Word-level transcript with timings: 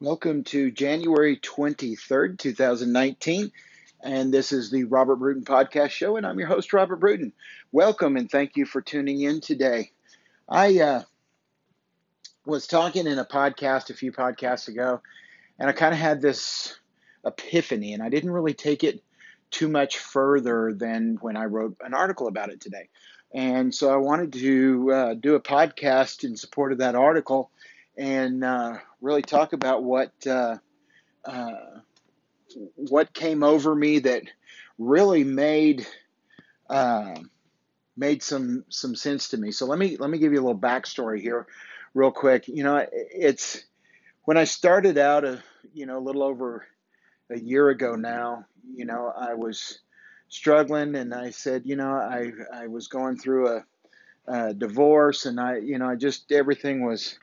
Welcome 0.00 0.44
to 0.44 0.70
January 0.70 1.38
23rd, 1.38 2.38
2019. 2.38 3.50
And 4.00 4.32
this 4.32 4.52
is 4.52 4.70
the 4.70 4.84
Robert 4.84 5.16
Bruton 5.16 5.42
Podcast 5.42 5.90
Show, 5.90 6.16
and 6.16 6.24
I'm 6.24 6.38
your 6.38 6.46
host, 6.46 6.72
Robert 6.72 7.00
Bruton. 7.00 7.32
Welcome 7.72 8.16
and 8.16 8.30
thank 8.30 8.56
you 8.56 8.64
for 8.64 8.80
tuning 8.80 9.22
in 9.22 9.40
today. 9.40 9.90
I 10.48 10.78
uh, 10.78 11.02
was 12.46 12.68
talking 12.68 13.08
in 13.08 13.18
a 13.18 13.24
podcast 13.24 13.90
a 13.90 13.94
few 13.94 14.12
podcasts 14.12 14.68
ago, 14.68 15.02
and 15.58 15.68
I 15.68 15.72
kind 15.72 15.92
of 15.92 15.98
had 15.98 16.22
this 16.22 16.78
epiphany, 17.26 17.92
and 17.92 18.00
I 18.00 18.08
didn't 18.08 18.30
really 18.30 18.54
take 18.54 18.84
it 18.84 19.02
too 19.50 19.66
much 19.66 19.98
further 19.98 20.72
than 20.72 21.18
when 21.20 21.36
I 21.36 21.46
wrote 21.46 21.76
an 21.80 21.92
article 21.92 22.28
about 22.28 22.50
it 22.50 22.60
today. 22.60 22.88
And 23.34 23.74
so 23.74 23.92
I 23.92 23.96
wanted 23.96 24.32
to 24.34 24.92
uh, 24.92 25.14
do 25.14 25.34
a 25.34 25.40
podcast 25.40 26.22
in 26.22 26.36
support 26.36 26.70
of 26.70 26.78
that 26.78 26.94
article 26.94 27.50
and 27.98 28.44
uh, 28.44 28.78
really 29.00 29.22
talk 29.22 29.52
about 29.52 29.82
what 29.82 30.12
uh, 30.26 30.56
uh, 31.24 31.80
what 32.76 33.12
came 33.12 33.42
over 33.42 33.74
me 33.74 33.98
that 33.98 34.22
really 34.78 35.24
made 35.24 35.86
uh, 36.70 37.14
made 37.96 38.22
some 38.22 38.64
some 38.68 38.94
sense 38.94 39.28
to 39.30 39.36
me. 39.36 39.50
So 39.50 39.66
let 39.66 39.78
me 39.78 39.96
let 39.98 40.08
me 40.08 40.18
give 40.18 40.32
you 40.32 40.38
a 40.38 40.46
little 40.46 40.58
backstory 40.58 41.20
here, 41.20 41.46
real 41.92 42.12
quick. 42.12 42.46
You 42.46 42.62
know, 42.62 42.86
it's 42.92 43.64
when 44.24 44.36
I 44.36 44.44
started 44.44 44.96
out 44.96 45.24
a 45.24 45.42
you 45.74 45.84
know 45.84 45.98
a 45.98 46.04
little 46.04 46.22
over 46.22 46.66
a 47.30 47.38
year 47.38 47.68
ago 47.68 47.96
now. 47.96 48.46
You 48.74 48.84
know, 48.84 49.12
I 49.14 49.34
was 49.34 49.80
struggling, 50.28 50.94
and 50.94 51.12
I 51.12 51.30
said, 51.30 51.62
you 51.64 51.74
know, 51.74 51.90
I 51.90 52.30
I 52.54 52.68
was 52.68 52.86
going 52.86 53.16
through 53.18 53.48
a, 53.48 53.64
a 54.28 54.54
divorce, 54.54 55.26
and 55.26 55.40
I 55.40 55.56
you 55.56 55.78
know 55.78 55.88
I 55.88 55.96
just 55.96 56.30
everything 56.30 56.86
was 56.86 57.18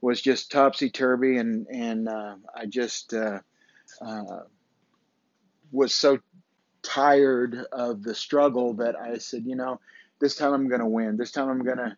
was 0.00 0.20
just 0.20 0.50
topsy 0.50 0.90
turvy, 0.90 1.36
and 1.36 1.66
and 1.68 2.08
uh, 2.08 2.36
I 2.54 2.66
just 2.66 3.14
uh, 3.14 3.40
uh, 4.00 4.40
was 5.72 5.94
so 5.94 6.18
tired 6.82 7.66
of 7.72 8.02
the 8.02 8.14
struggle 8.14 8.74
that 8.74 8.96
I 8.98 9.18
said, 9.18 9.44
you 9.44 9.56
know, 9.56 9.80
this 10.20 10.34
time 10.34 10.52
I'm 10.52 10.68
going 10.68 10.80
to 10.80 10.86
win. 10.86 11.16
This 11.16 11.32
time 11.32 11.48
I'm 11.48 11.62
going 11.62 11.78
to 11.78 11.96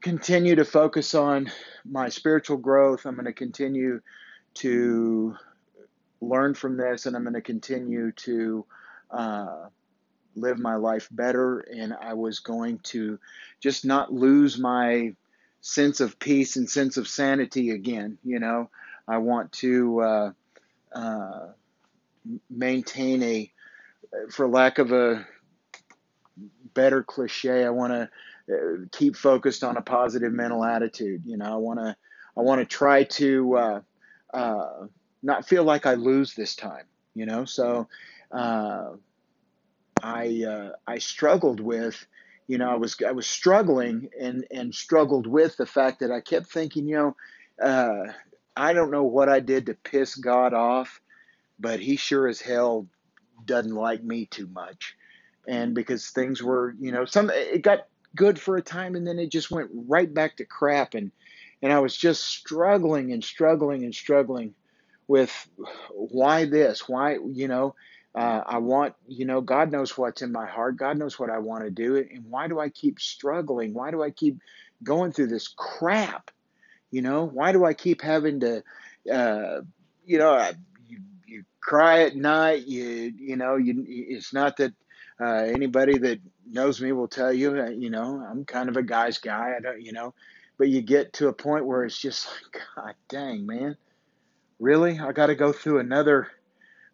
continue 0.00 0.54
to 0.56 0.64
focus 0.64 1.14
on 1.14 1.50
my 1.84 2.08
spiritual 2.08 2.56
growth. 2.56 3.04
I'm 3.04 3.14
going 3.14 3.26
to 3.26 3.32
continue 3.32 4.00
to 4.54 5.36
learn 6.20 6.54
from 6.54 6.76
this, 6.76 7.06
and 7.06 7.16
I'm 7.16 7.22
going 7.22 7.34
to 7.34 7.40
continue 7.40 8.12
to 8.12 8.64
uh, 9.10 9.66
live 10.36 10.58
my 10.58 10.76
life 10.76 11.08
better. 11.10 11.60
And 11.60 11.94
I 12.00 12.14
was 12.14 12.38
going 12.40 12.78
to 12.84 13.18
just 13.60 13.84
not 13.84 14.12
lose 14.12 14.58
my 14.58 15.14
sense 15.60 16.00
of 16.00 16.18
peace 16.18 16.56
and 16.56 16.68
sense 16.68 16.96
of 16.96 17.08
sanity 17.08 17.70
again. 17.70 18.18
You 18.24 18.38
know, 18.38 18.70
I 19.06 19.18
want 19.18 19.52
to 19.52 20.00
uh, 20.00 20.32
uh, 20.92 21.48
maintain 22.48 23.22
a, 23.22 23.52
for 24.30 24.48
lack 24.48 24.78
of 24.78 24.92
a 24.92 25.26
better 26.74 27.02
cliche, 27.02 27.64
I 27.64 27.70
want 27.70 27.92
to 27.92 28.54
uh, 28.54 28.86
keep 28.92 29.16
focused 29.16 29.62
on 29.64 29.76
a 29.76 29.82
positive 29.82 30.32
mental 30.32 30.64
attitude. 30.64 31.22
You 31.24 31.36
know, 31.36 31.52
I 31.52 31.56
want 31.56 31.78
to, 31.80 31.96
I 32.36 32.40
want 32.40 32.60
to 32.60 32.64
try 32.64 33.04
to 33.04 33.56
uh, 33.56 33.80
uh, 34.32 34.86
not 35.22 35.46
feel 35.46 35.64
like 35.64 35.86
I 35.86 35.94
lose 35.94 36.34
this 36.34 36.54
time. 36.54 36.84
You 37.14 37.26
know, 37.26 37.44
so 37.44 37.88
uh, 38.30 38.90
I 40.02 40.70
I 40.86 40.98
struggled 40.98 41.58
with 41.60 42.06
you 42.50 42.58
know, 42.58 42.68
I 42.68 42.74
was 42.74 42.96
I 43.06 43.12
was 43.12 43.28
struggling 43.28 44.10
and 44.20 44.44
and 44.50 44.74
struggled 44.74 45.28
with 45.28 45.56
the 45.56 45.66
fact 45.66 46.00
that 46.00 46.10
I 46.10 46.20
kept 46.20 46.48
thinking, 46.48 46.88
you 46.88 46.96
know, 46.96 47.16
uh, 47.64 48.12
I 48.56 48.72
don't 48.72 48.90
know 48.90 49.04
what 49.04 49.28
I 49.28 49.38
did 49.38 49.66
to 49.66 49.74
piss 49.74 50.16
God 50.16 50.52
off, 50.52 51.00
but 51.60 51.78
He 51.78 51.94
sure 51.94 52.26
as 52.26 52.40
hell 52.40 52.88
doesn't 53.44 53.72
like 53.72 54.02
me 54.02 54.26
too 54.26 54.48
much, 54.48 54.96
and 55.46 55.76
because 55.76 56.10
things 56.10 56.42
were, 56.42 56.74
you 56.80 56.90
know, 56.90 57.04
some 57.04 57.30
it 57.32 57.62
got 57.62 57.86
good 58.16 58.36
for 58.36 58.56
a 58.56 58.62
time 58.62 58.96
and 58.96 59.06
then 59.06 59.20
it 59.20 59.30
just 59.30 59.52
went 59.52 59.70
right 59.72 60.12
back 60.12 60.36
to 60.38 60.44
crap. 60.44 60.94
And 60.94 61.12
and 61.62 61.72
I 61.72 61.78
was 61.78 61.96
just 61.96 62.24
struggling 62.24 63.12
and 63.12 63.22
struggling 63.22 63.84
and 63.84 63.94
struggling 63.94 64.56
with 65.06 65.48
why 65.92 66.46
this, 66.46 66.88
why 66.88 67.16
you 67.32 67.46
know 67.46 67.76
uh, 68.14 68.42
I 68.44 68.58
want, 68.58 68.94
you 69.06 69.24
know, 69.24 69.40
God 69.40 69.70
knows 69.70 69.96
what's 69.96 70.22
in 70.22 70.32
my 70.32 70.46
heart. 70.46 70.76
God 70.76 70.98
knows 70.98 71.18
what 71.18 71.30
I 71.30 71.38
want 71.38 71.64
to 71.64 71.70
do. 71.70 71.96
And 71.96 72.24
why 72.28 72.48
do 72.48 72.58
I 72.58 72.68
keep 72.68 73.00
struggling? 73.00 73.72
Why 73.72 73.90
do 73.90 74.02
I 74.02 74.10
keep 74.10 74.38
going 74.82 75.12
through 75.12 75.28
this 75.28 75.48
crap? 75.48 76.30
You 76.90 77.02
know, 77.02 77.24
why 77.24 77.52
do 77.52 77.64
I 77.64 77.72
keep 77.72 78.02
having 78.02 78.40
to, 78.40 78.64
uh, 79.12 79.60
you 80.04 80.18
know, 80.18 80.50
you, 80.88 80.98
you 81.26 81.44
cry 81.60 82.02
at 82.02 82.16
night. 82.16 82.66
You, 82.66 83.12
you 83.16 83.36
know, 83.36 83.56
you, 83.56 83.84
it's 83.86 84.32
not 84.32 84.56
that 84.56 84.72
uh, 85.20 85.44
anybody 85.46 85.98
that 85.98 86.18
knows 86.50 86.80
me 86.80 86.90
will 86.90 87.08
tell 87.08 87.32
you, 87.32 87.60
uh, 87.60 87.70
you 87.70 87.90
know, 87.90 88.26
I'm 88.28 88.44
kind 88.44 88.68
of 88.68 88.76
a 88.76 88.82
guy's 88.82 89.18
guy. 89.18 89.54
I 89.56 89.60
don't, 89.60 89.80
you 89.80 89.92
know, 89.92 90.14
but 90.58 90.68
you 90.68 90.82
get 90.82 91.12
to 91.14 91.28
a 91.28 91.32
point 91.32 91.64
where 91.64 91.84
it's 91.84 91.98
just 91.98 92.26
like, 92.54 92.62
God 92.74 92.94
dang, 93.08 93.46
man, 93.46 93.76
really? 94.58 94.98
I 94.98 95.12
got 95.12 95.26
to 95.26 95.36
go 95.36 95.52
through 95.52 95.78
another 95.78 96.28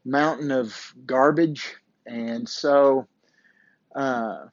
mountain 0.07 0.51
of 0.51 0.95
garbage. 1.05 1.75
And 2.07 2.49
so, 2.49 3.07
uh, 3.95 4.47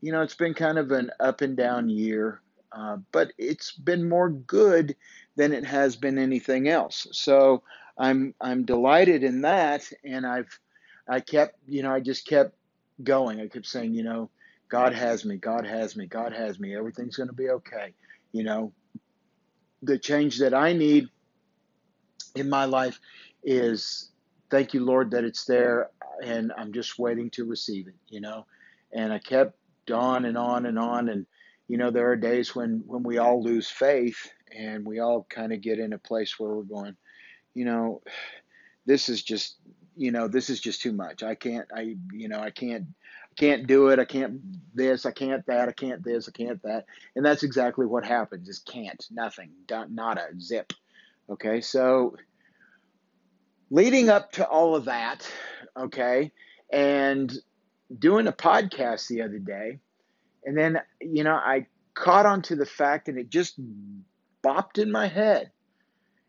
you 0.00 0.12
know, 0.12 0.22
it's 0.22 0.34
been 0.34 0.54
kind 0.54 0.78
of 0.78 0.92
an 0.92 1.10
up 1.18 1.40
and 1.40 1.56
down 1.56 1.88
year, 1.88 2.40
uh, 2.72 2.98
but 3.10 3.32
it's 3.38 3.72
been 3.72 4.08
more 4.08 4.28
good 4.30 4.94
than 5.36 5.52
it 5.52 5.64
has 5.64 5.96
been 5.96 6.18
anything 6.18 6.68
else. 6.68 7.06
So 7.12 7.62
I'm 7.96 8.34
I'm 8.40 8.64
delighted 8.64 9.24
in 9.24 9.40
that, 9.40 9.90
and 10.04 10.26
I've 10.26 10.60
I 11.08 11.20
kept 11.20 11.56
you 11.66 11.82
know 11.82 11.92
I 11.92 12.00
just 12.00 12.26
kept 12.26 12.54
going. 13.02 13.40
I 13.40 13.48
kept 13.48 13.66
saying 13.66 13.94
you 13.94 14.04
know 14.04 14.30
God 14.68 14.92
has 14.92 15.24
me, 15.24 15.36
God 15.36 15.66
has 15.66 15.96
me, 15.96 16.06
God 16.06 16.32
has 16.32 16.60
me. 16.60 16.76
Everything's 16.76 17.16
going 17.16 17.28
to 17.28 17.34
be 17.34 17.48
okay. 17.50 17.94
You 18.32 18.44
know, 18.44 18.72
the 19.82 19.98
change 19.98 20.38
that 20.38 20.54
I 20.54 20.74
need 20.74 21.08
in 22.34 22.48
my 22.48 22.66
life 22.66 23.00
is 23.42 24.10
thank 24.50 24.74
you, 24.74 24.84
Lord, 24.84 25.10
that 25.12 25.24
it's 25.24 25.44
there, 25.44 25.90
and 26.22 26.52
I'm 26.56 26.72
just 26.72 26.98
waiting 26.98 27.30
to 27.30 27.44
receive 27.44 27.88
it, 27.88 27.94
you 28.08 28.20
know. 28.20 28.46
And 28.92 29.12
I 29.12 29.18
kept 29.18 29.56
on 29.90 30.24
and 30.24 30.36
on 30.38 30.66
and 30.66 30.78
on, 30.78 31.08
and 31.08 31.26
you 31.68 31.76
know, 31.76 31.90
there 31.90 32.10
are 32.10 32.16
days 32.16 32.54
when 32.54 32.82
when 32.86 33.02
we 33.02 33.18
all 33.18 33.42
lose 33.42 33.70
faith, 33.70 34.30
and 34.56 34.84
we 34.84 34.98
all 35.00 35.26
kind 35.28 35.52
of 35.52 35.60
get 35.60 35.78
in 35.78 35.92
a 35.92 35.98
place 35.98 36.38
where 36.38 36.50
we're 36.50 36.62
going, 36.62 36.96
you 37.54 37.64
know, 37.64 38.02
this 38.86 39.08
is 39.08 39.22
just, 39.22 39.56
you 39.96 40.10
know, 40.10 40.28
this 40.28 40.50
is 40.50 40.60
just 40.60 40.80
too 40.80 40.92
much. 40.92 41.22
I 41.22 41.34
can't, 41.34 41.68
I, 41.74 41.96
you 42.12 42.28
know, 42.28 42.40
I 42.40 42.50
can't, 42.50 42.86
I 43.30 43.34
can't 43.36 43.66
do 43.66 43.88
it. 43.88 43.98
I 43.98 44.04
can't 44.04 44.40
this. 44.74 45.06
I 45.06 45.10
can't 45.10 45.44
that. 45.46 45.68
I 45.68 45.72
can't 45.72 46.02
this. 46.02 46.28
I 46.28 46.32
can't 46.32 46.62
that. 46.62 46.86
And 47.16 47.24
that's 47.24 47.42
exactly 47.42 47.86
what 47.86 48.04
happens. 48.04 48.48
Is 48.48 48.60
can't, 48.60 49.04
nothing, 49.10 49.50
not 49.90 50.18
a 50.18 50.28
zip. 50.40 50.72
Okay, 51.30 51.60
so 51.60 52.16
leading 53.70 54.08
up 54.08 54.32
to 54.32 54.46
all 54.46 54.74
of 54.74 54.86
that, 54.86 55.30
okay, 55.76 56.32
and 56.72 57.32
doing 57.98 58.26
a 58.26 58.32
podcast 58.32 59.08
the 59.08 59.22
other 59.22 59.38
day, 59.38 59.78
and 60.44 60.56
then, 60.56 60.80
you 61.00 61.24
know, 61.24 61.34
I 61.34 61.66
caught 61.94 62.26
on 62.26 62.42
to 62.42 62.56
the 62.56 62.66
fact 62.66 63.08
and 63.08 63.18
it 63.18 63.28
just 63.28 63.60
bopped 64.42 64.78
in 64.78 64.90
my 64.90 65.08
head. 65.08 65.50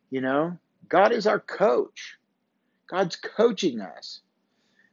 You 0.09 0.21
know, 0.21 0.57
God 0.87 1.11
is 1.11 1.27
our 1.27 1.39
coach, 1.39 2.17
God's 2.89 3.15
coaching 3.15 3.79
us. 3.79 4.21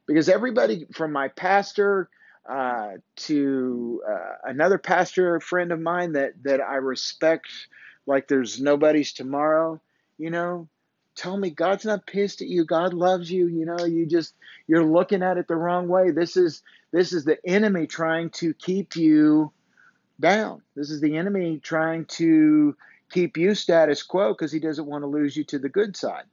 Because 0.05 0.29
everybody 0.29 0.85
from 0.93 1.11
my 1.11 1.27
pastor 1.27 2.09
uh, 2.49 2.91
to 3.17 4.01
uh, 4.09 4.35
another 4.45 4.77
pastor 4.77 5.39
friend 5.41 5.71
of 5.71 5.81
mine 5.81 6.13
that, 6.13 6.31
that 6.43 6.61
I 6.61 6.75
respect 6.75 7.47
like 8.05 8.27
there's 8.27 8.61
nobody's 8.61 9.11
tomorrow, 9.11 9.81
you 10.17 10.29
know, 10.29 10.69
tell 11.17 11.35
me 11.35 11.49
God's 11.49 11.85
not 11.85 12.05
pissed 12.05 12.41
at 12.41 12.47
you. 12.47 12.63
God 12.63 12.93
loves 12.93 13.29
you. 13.29 13.47
You 13.47 13.65
know, 13.65 13.85
you 13.85 14.05
just 14.05 14.33
you're 14.67 14.85
looking 14.85 15.23
at 15.23 15.37
it 15.37 15.47
the 15.47 15.55
wrong 15.55 15.87
way. 15.87 16.11
This 16.11 16.37
is 16.37 16.61
this 16.93 17.11
is 17.11 17.25
the 17.25 17.37
enemy 17.45 17.87
trying 17.87 18.29
to 18.31 18.53
keep 18.53 18.95
you 18.95 19.51
down. 20.19 20.61
This 20.75 20.89
is 20.89 21.01
the 21.01 21.17
enemy 21.17 21.59
trying 21.61 22.05
to 22.05 22.75
keep 23.11 23.37
you 23.37 23.55
status 23.55 24.03
quo 24.03 24.33
because 24.33 24.51
he 24.51 24.59
doesn't 24.59 24.85
want 24.85 25.03
to 25.03 25.07
lose 25.07 25.35
you 25.35 25.43
to 25.45 25.59
the 25.59 25.69
good 25.69 25.97
side. 25.97 26.23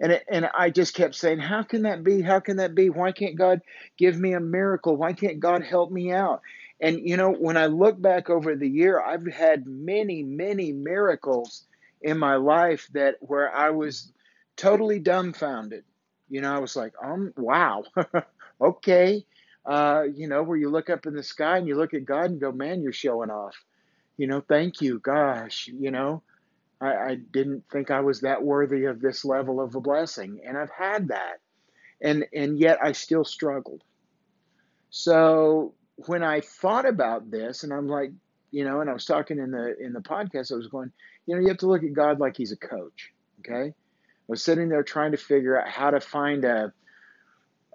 And 0.00 0.12
it, 0.12 0.24
and 0.28 0.48
I 0.52 0.70
just 0.70 0.94
kept 0.94 1.14
saying, 1.14 1.38
how 1.38 1.62
can 1.62 1.82
that 1.82 2.02
be? 2.02 2.22
How 2.22 2.40
can 2.40 2.56
that 2.56 2.74
be? 2.74 2.90
Why 2.90 3.12
can't 3.12 3.36
God 3.36 3.60
give 3.98 4.18
me 4.18 4.32
a 4.32 4.40
miracle? 4.40 4.96
Why 4.96 5.12
can't 5.12 5.38
God 5.38 5.62
help 5.62 5.92
me 5.92 6.12
out? 6.12 6.40
And 6.80 6.98
you 7.00 7.16
know, 7.16 7.32
when 7.32 7.56
I 7.56 7.66
look 7.66 8.00
back 8.00 8.28
over 8.28 8.56
the 8.56 8.68
year, 8.68 9.00
I've 9.00 9.26
had 9.26 9.66
many, 9.66 10.22
many 10.24 10.72
miracles 10.72 11.64
in 12.02 12.18
my 12.18 12.36
life 12.36 12.88
that 12.92 13.16
where 13.20 13.54
I 13.54 13.70
was 13.70 14.12
totally 14.56 14.98
dumbfounded. 14.98 15.84
You 16.28 16.40
know, 16.40 16.54
I 16.54 16.58
was 16.58 16.76
like, 16.76 16.94
um, 17.02 17.32
wow, 17.36 17.84
okay. 18.60 19.24
Uh, 19.64 20.04
you 20.14 20.28
know, 20.28 20.42
where 20.42 20.56
you 20.56 20.70
look 20.70 20.90
up 20.90 21.06
in 21.06 21.14
the 21.14 21.22
sky 21.22 21.58
and 21.58 21.68
you 21.68 21.76
look 21.76 21.94
at 21.94 22.04
God 22.04 22.30
and 22.30 22.40
go, 22.40 22.50
man, 22.50 22.82
you're 22.82 22.92
showing 22.92 23.30
off. 23.30 23.54
You 24.16 24.26
know, 24.26 24.40
thank 24.40 24.80
you, 24.80 24.98
gosh. 24.98 25.68
You 25.68 25.90
know, 25.90 26.22
I, 26.80 26.94
I 26.94 27.14
didn't 27.14 27.64
think 27.70 27.90
I 27.90 28.00
was 28.00 28.20
that 28.20 28.42
worthy 28.42 28.84
of 28.84 29.00
this 29.00 29.24
level 29.24 29.60
of 29.60 29.74
a 29.74 29.80
blessing. 29.80 30.40
And 30.46 30.58
I've 30.58 30.70
had 30.70 31.08
that. 31.08 31.40
And, 32.00 32.26
and 32.34 32.58
yet 32.58 32.78
I 32.82 32.92
still 32.92 33.24
struggled. 33.24 33.82
So 34.90 35.74
when 35.94 36.22
I 36.22 36.40
thought 36.40 36.86
about 36.86 37.30
this, 37.30 37.62
and 37.62 37.72
I'm 37.72 37.88
like, 37.88 38.12
you 38.52 38.64
know, 38.64 38.82
and 38.82 38.90
I 38.90 38.92
was 38.92 39.06
talking 39.06 39.38
in 39.38 39.50
the 39.50 39.74
in 39.80 39.92
the 39.92 40.00
podcast, 40.00 40.52
I 40.52 40.56
was 40.56 40.68
going, 40.68 40.92
you 41.26 41.34
know, 41.34 41.40
you 41.40 41.48
have 41.48 41.58
to 41.58 41.66
look 41.66 41.82
at 41.82 41.92
God 41.94 42.20
like 42.20 42.36
He's 42.36 42.52
a 42.52 42.56
coach. 42.56 43.10
Okay, 43.40 43.70
I 43.70 43.74
was 44.28 44.42
sitting 44.42 44.68
there 44.68 44.84
trying 44.84 45.12
to 45.12 45.16
figure 45.16 45.60
out 45.60 45.68
how 45.68 45.90
to 45.90 46.00
find 46.00 46.44
a 46.44 46.72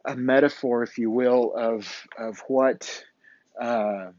a 0.06 0.16
metaphor, 0.16 0.84
if 0.84 0.98
you 0.98 1.10
will, 1.10 1.54
of 1.54 1.92
of 2.18 2.42
what 2.48 3.04
uh, 3.60 4.12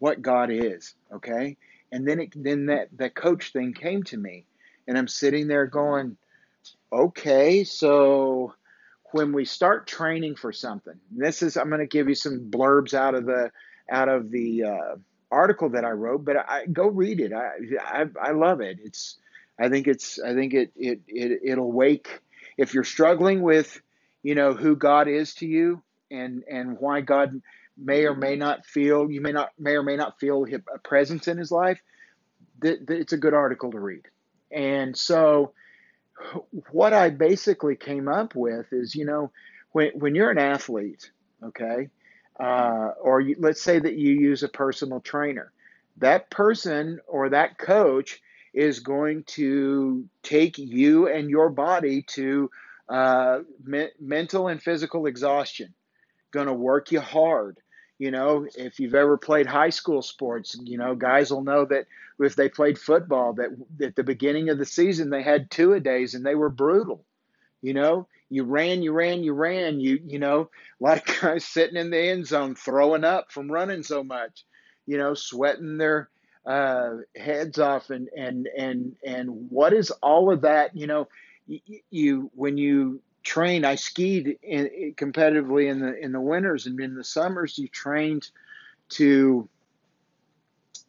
what 0.00 0.20
God 0.20 0.50
is. 0.50 0.94
Okay, 1.14 1.56
and 1.92 2.06
then 2.06 2.20
it 2.20 2.32
then 2.34 2.66
that 2.66 2.88
that 2.98 3.14
coach 3.14 3.52
thing 3.52 3.72
came 3.72 4.02
to 4.04 4.16
me, 4.16 4.46
and 4.88 4.98
I'm 4.98 5.08
sitting 5.08 5.46
there 5.46 5.66
going, 5.66 6.16
okay, 6.92 7.62
so 7.62 8.52
when 9.12 9.32
we 9.32 9.44
start 9.44 9.86
training 9.86 10.34
for 10.34 10.52
something, 10.52 10.98
this 11.10 11.42
is 11.42 11.56
I'm 11.56 11.68
going 11.68 11.80
to 11.80 11.86
give 11.86 12.08
you 12.08 12.16
some 12.16 12.50
blurbs 12.50 12.94
out 12.94 13.14
of 13.14 13.26
the 13.26 13.52
out 13.90 14.08
of 14.08 14.30
the 14.30 14.64
uh, 14.64 14.96
article 15.30 15.70
that 15.70 15.84
I 15.84 15.90
wrote, 15.90 16.24
but 16.24 16.36
I 16.36 16.66
go 16.66 16.88
read 16.88 17.20
it. 17.20 17.32
I, 17.32 17.50
I 17.80 18.04
I 18.20 18.30
love 18.32 18.60
it. 18.60 18.78
It's 18.82 19.16
I 19.58 19.68
think 19.68 19.86
it's 19.86 20.18
I 20.20 20.34
think 20.34 20.54
it 20.54 20.72
it, 20.76 21.00
it 21.06 21.40
it'll 21.44 21.72
wake 21.72 22.20
if 22.56 22.74
you're 22.74 22.84
struggling 22.84 23.42
with 23.42 23.80
you 24.22 24.34
know 24.34 24.54
who 24.54 24.76
God 24.76 25.08
is 25.08 25.34
to 25.36 25.46
you 25.46 25.82
and 26.10 26.44
and 26.50 26.78
why 26.78 27.00
God 27.00 27.40
may 27.76 28.06
or 28.06 28.14
may 28.14 28.36
not 28.36 28.66
feel 28.66 29.10
you 29.10 29.20
may 29.20 29.32
not 29.32 29.50
may 29.58 29.72
or 29.72 29.82
may 29.82 29.96
not 29.96 30.18
feel 30.18 30.46
a 30.74 30.78
presence 30.78 31.28
in 31.28 31.38
his 31.38 31.50
life. 31.50 31.80
It's 32.62 33.12
a 33.12 33.18
good 33.18 33.34
article 33.34 33.70
to 33.70 33.78
read. 33.78 34.02
And 34.50 34.96
so 34.96 35.52
what 36.70 36.92
I 36.92 37.10
basically 37.10 37.76
came 37.76 38.08
up 38.08 38.34
with 38.34 38.72
is, 38.72 38.94
you 38.94 39.04
know, 39.04 39.30
when 39.72 39.90
when 39.94 40.14
you're 40.14 40.30
an 40.30 40.38
athlete, 40.38 41.10
okay, 41.42 41.88
uh, 42.38 42.92
or 43.00 43.20
you, 43.20 43.36
let's 43.38 43.62
say 43.62 43.78
that 43.78 43.96
you 43.96 44.12
use 44.12 44.42
a 44.42 44.48
personal 44.48 45.00
trainer, 45.00 45.52
that 45.98 46.30
person 46.30 47.00
or 47.06 47.30
that 47.30 47.58
coach 47.58 48.20
is 48.54 48.80
going 48.80 49.24
to 49.24 50.04
take 50.22 50.58
you 50.58 51.08
and 51.08 51.30
your 51.30 51.50
body 51.50 52.02
to 52.02 52.50
uh, 52.88 53.40
me- 53.64 53.90
mental 54.00 54.48
and 54.48 54.62
physical 54.62 55.06
exhaustion, 55.06 55.74
going 56.30 56.46
to 56.46 56.54
work 56.54 56.90
you 56.92 57.00
hard, 57.00 57.58
you 57.98 58.12
know, 58.12 58.46
if 58.56 58.78
you've 58.78 58.94
ever 58.94 59.16
played 59.16 59.46
high 59.46 59.70
school 59.70 60.02
sports, 60.02 60.56
you 60.62 60.78
know, 60.78 60.94
guys 60.94 61.32
will 61.32 61.42
know 61.42 61.64
that 61.64 61.86
if 62.20 62.36
they 62.36 62.48
played 62.48 62.78
football, 62.78 63.32
that 63.34 63.50
at 63.82 63.96
the 63.96 64.04
beginning 64.04 64.48
of 64.50 64.58
the 64.58 64.66
season 64.66 65.10
they 65.10 65.22
had 65.22 65.50
two 65.50 65.72
a 65.72 65.80
days 65.80 66.14
and 66.14 66.24
they 66.24 66.36
were 66.36 66.48
brutal. 66.48 67.04
You 67.62 67.74
know, 67.74 68.06
you 68.30 68.44
ran, 68.44 68.82
you 68.82 68.92
ran, 68.92 69.22
you 69.22 69.32
ran. 69.32 69.80
You 69.80 70.00
you 70.06 70.18
know, 70.18 70.50
like 70.80 71.08
sitting 71.38 71.76
in 71.76 71.90
the 71.90 71.98
end 71.98 72.26
zone 72.26 72.54
throwing 72.54 73.04
up 73.04 73.32
from 73.32 73.50
running 73.50 73.82
so 73.82 74.04
much. 74.04 74.44
You 74.86 74.98
know, 74.98 75.14
sweating 75.14 75.76
their 75.76 76.08
uh, 76.46 76.96
heads 77.16 77.58
off, 77.58 77.90
and 77.90 78.08
and 78.16 78.48
and 78.56 78.96
and 79.04 79.50
what 79.50 79.72
is 79.72 79.90
all 79.90 80.32
of 80.32 80.42
that? 80.42 80.76
You 80.76 80.86
know, 80.86 81.08
you, 81.46 81.60
you 81.90 82.30
when 82.34 82.56
you 82.56 83.00
train, 83.22 83.64
I 83.64 83.74
skied 83.74 84.38
in, 84.42 84.94
competitively 84.96 85.70
in 85.70 85.80
the 85.80 85.96
in 85.98 86.12
the 86.12 86.20
winters 86.20 86.66
and 86.66 86.80
in 86.80 86.94
the 86.94 87.04
summers. 87.04 87.58
You 87.58 87.68
trained 87.68 88.30
to, 88.90 89.48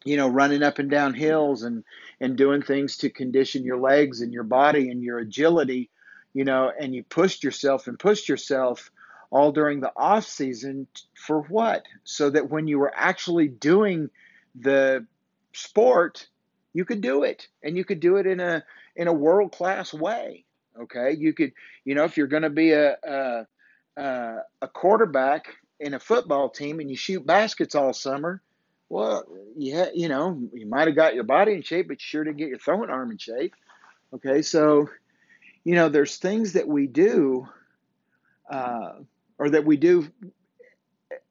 you 0.04 0.16
know, 0.16 0.28
running 0.28 0.62
up 0.62 0.78
and 0.78 0.90
down 0.90 1.14
hills 1.14 1.62
and 1.62 1.84
and 2.20 2.36
doing 2.36 2.62
things 2.62 2.96
to 2.98 3.10
condition 3.10 3.64
your 3.64 3.78
legs 3.78 4.22
and 4.22 4.32
your 4.32 4.44
body 4.44 4.90
and 4.90 5.02
your 5.02 5.18
agility, 5.18 5.90
you 6.32 6.44
know, 6.44 6.72
and 6.78 6.94
you 6.94 7.02
pushed 7.02 7.44
yourself 7.44 7.86
and 7.86 7.98
pushed 7.98 8.28
yourself 8.28 8.90
all 9.30 9.52
during 9.52 9.80
the 9.80 9.92
off 9.96 10.24
season 10.24 10.86
for 11.14 11.42
what? 11.42 11.84
So 12.04 12.30
that 12.30 12.50
when 12.50 12.66
you 12.66 12.78
were 12.78 12.92
actually 12.94 13.48
doing 13.48 14.10
the 14.54 15.06
sport, 15.52 16.26
you 16.72 16.84
could 16.84 17.00
do 17.00 17.22
it 17.24 17.48
and 17.62 17.76
you 17.76 17.84
could 17.84 18.00
do 18.00 18.16
it 18.16 18.26
in 18.26 18.40
a 18.40 18.64
in 18.96 19.08
a 19.08 19.12
world 19.12 19.52
class 19.52 19.94
way 19.94 20.44
Okay, 20.78 21.14
you 21.18 21.32
could, 21.32 21.52
you 21.84 21.94
know, 21.94 22.04
if 22.04 22.16
you're 22.16 22.26
going 22.26 22.42
to 22.42 22.50
be 22.50 22.72
a, 22.72 22.96
a 23.04 23.46
a 24.62 24.68
quarterback 24.68 25.56
in 25.78 25.94
a 25.94 26.00
football 26.00 26.48
team 26.48 26.80
and 26.80 26.88
you 26.88 26.96
shoot 26.96 27.26
baskets 27.26 27.74
all 27.74 27.92
summer, 27.92 28.40
well, 28.88 29.24
yeah, 29.56 29.88
you 29.94 30.08
know, 30.08 30.40
you 30.54 30.66
might 30.66 30.86
have 30.86 30.96
got 30.96 31.14
your 31.14 31.24
body 31.24 31.52
in 31.52 31.62
shape, 31.62 31.88
but 31.88 31.94
you 31.94 32.06
sure 32.06 32.24
didn't 32.24 32.38
get 32.38 32.48
your 32.48 32.58
throwing 32.58 32.88
arm 32.88 33.10
in 33.10 33.18
shape. 33.18 33.54
Okay, 34.14 34.42
so, 34.42 34.88
you 35.64 35.74
know, 35.74 35.88
there's 35.88 36.16
things 36.16 36.54
that 36.54 36.66
we 36.66 36.86
do, 36.86 37.48
uh, 38.50 38.92
or 39.38 39.50
that 39.50 39.64
we 39.64 39.76
do 39.76 40.08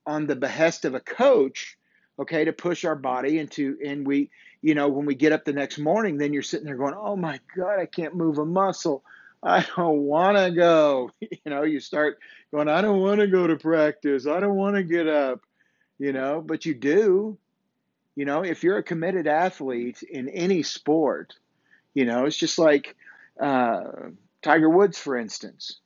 on 0.05 0.27
the 0.27 0.35
behest 0.35 0.85
of 0.85 0.95
a 0.95 0.99
coach, 0.99 1.77
okay, 2.17 2.45
to 2.45 2.53
push 2.53 2.85
our 2.85 2.95
body 2.95 3.39
into, 3.39 3.77
and 3.85 4.05
we, 4.05 4.29
you 4.61 4.75
know, 4.75 4.87
when 4.89 5.05
we 5.05 5.15
get 5.15 5.31
up 5.31 5.45
the 5.45 5.53
next 5.53 5.77
morning, 5.77 6.17
then 6.17 6.33
you're 6.33 6.41
sitting 6.41 6.65
there 6.65 6.75
going, 6.75 6.95
oh 6.95 7.15
my 7.15 7.39
God, 7.55 7.79
I 7.79 7.85
can't 7.85 8.15
move 8.15 8.37
a 8.37 8.45
muscle. 8.45 9.03
I 9.41 9.65
don't 9.75 10.01
want 10.01 10.37
to 10.37 10.51
go. 10.51 11.11
You 11.45 11.51
know, 11.51 11.63
you 11.63 11.79
start 11.79 12.19
going, 12.51 12.67
I 12.67 12.81
don't 12.81 12.99
want 12.99 13.21
to 13.21 13.27
go 13.27 13.47
to 13.47 13.55
practice. 13.55 14.27
I 14.27 14.39
don't 14.39 14.55
want 14.55 14.75
to 14.75 14.83
get 14.83 15.07
up, 15.07 15.41
you 15.97 16.11
know, 16.11 16.41
but 16.45 16.65
you 16.65 16.73
do. 16.73 17.37
You 18.15 18.25
know, 18.25 18.43
if 18.43 18.63
you're 18.63 18.77
a 18.77 18.83
committed 18.83 19.25
athlete 19.25 20.03
in 20.03 20.27
any 20.29 20.63
sport, 20.63 21.35
you 21.93 22.05
know, 22.05 22.25
it's 22.25 22.35
just 22.35 22.59
like 22.59 22.95
uh, 23.39 24.09
Tiger 24.41 24.69
Woods, 24.69 24.97
for 24.97 25.17
instance, 25.17 25.79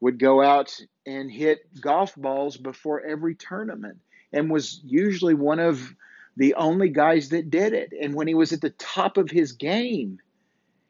would 0.00 0.18
go 0.18 0.42
out 0.42 0.78
and 1.06 1.30
hit 1.30 1.60
golf 1.80 2.14
balls 2.16 2.56
before 2.56 3.00
every 3.00 3.34
tournament 3.34 3.98
and 4.32 4.50
was 4.50 4.80
usually 4.84 5.34
one 5.34 5.58
of 5.60 5.94
the 6.36 6.54
only 6.54 6.88
guys 6.88 7.30
that 7.30 7.50
did 7.50 7.72
it. 7.72 7.92
And 8.00 8.14
when 8.14 8.26
he 8.26 8.34
was 8.34 8.52
at 8.52 8.60
the 8.60 8.70
top 8.70 9.16
of 9.16 9.30
his 9.30 9.52
game, 9.52 10.18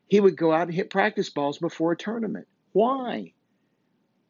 he 0.09 0.21
would 0.21 0.37
go 0.37 0.53
out 0.53 0.69
and 0.69 0.75
hit 0.75 0.91
practice 0.91 1.31
balls 1.31 1.59
before 1.59 1.93
a 1.93 1.97
tournament. 1.97 2.47
Why? 2.73 3.33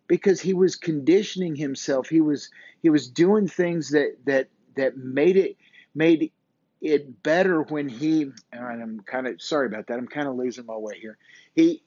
Because 0.07 0.41
he 0.41 0.55
was 0.55 0.77
conditioning 0.77 1.55
himself. 1.55 2.09
He 2.09 2.21
was 2.21 2.51
he 2.83 2.91
was 2.91 3.09
doing 3.09 3.49
things 3.49 3.91
that 3.91 4.17
that 4.27 4.49
that 4.77 4.97
made 4.97 5.37
it 5.37 5.57
made 5.95 6.33
it 6.81 7.23
better 7.23 7.63
when 7.63 7.89
he 7.89 8.31
and 8.53 8.83
I'm 8.83 9.01
kind 9.01 9.27
of 9.27 9.41
sorry 9.43 9.67
about 9.67 9.87
that. 9.89 9.99
I'm 9.99 10.09
kind 10.09 10.29
of 10.29 10.37
losing 10.37 10.67
my 10.67 10.77
way 10.77 10.99
here. 10.99 11.19
He 11.55 11.83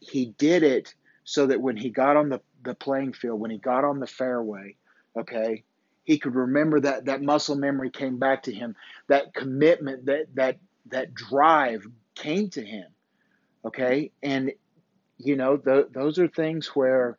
he 0.00 0.26
did 0.38 0.62
it 0.62 0.94
so 1.24 1.46
that 1.46 1.60
when 1.60 1.76
he 1.76 1.90
got 1.90 2.16
on 2.16 2.28
the, 2.28 2.40
the 2.62 2.74
playing 2.74 3.12
field, 3.12 3.40
when 3.40 3.50
he 3.50 3.58
got 3.58 3.84
on 3.84 3.98
the 3.98 4.06
fairway, 4.06 4.76
okay, 5.18 5.64
he 6.04 6.18
could 6.18 6.34
remember 6.34 6.80
that 6.80 7.06
that 7.06 7.22
muscle 7.22 7.56
memory 7.56 7.90
came 7.90 8.18
back 8.18 8.44
to 8.44 8.52
him. 8.52 8.76
That 9.08 9.34
commitment, 9.34 10.06
that 10.06 10.26
that 10.34 10.58
that 10.86 11.14
drive 11.14 11.86
came 12.14 12.48
to 12.50 12.64
him. 12.64 12.86
Okay. 13.64 14.12
And, 14.22 14.52
you 15.18 15.36
know, 15.36 15.56
th- 15.56 15.88
those 15.92 16.18
are 16.18 16.28
things 16.28 16.68
where, 16.68 17.18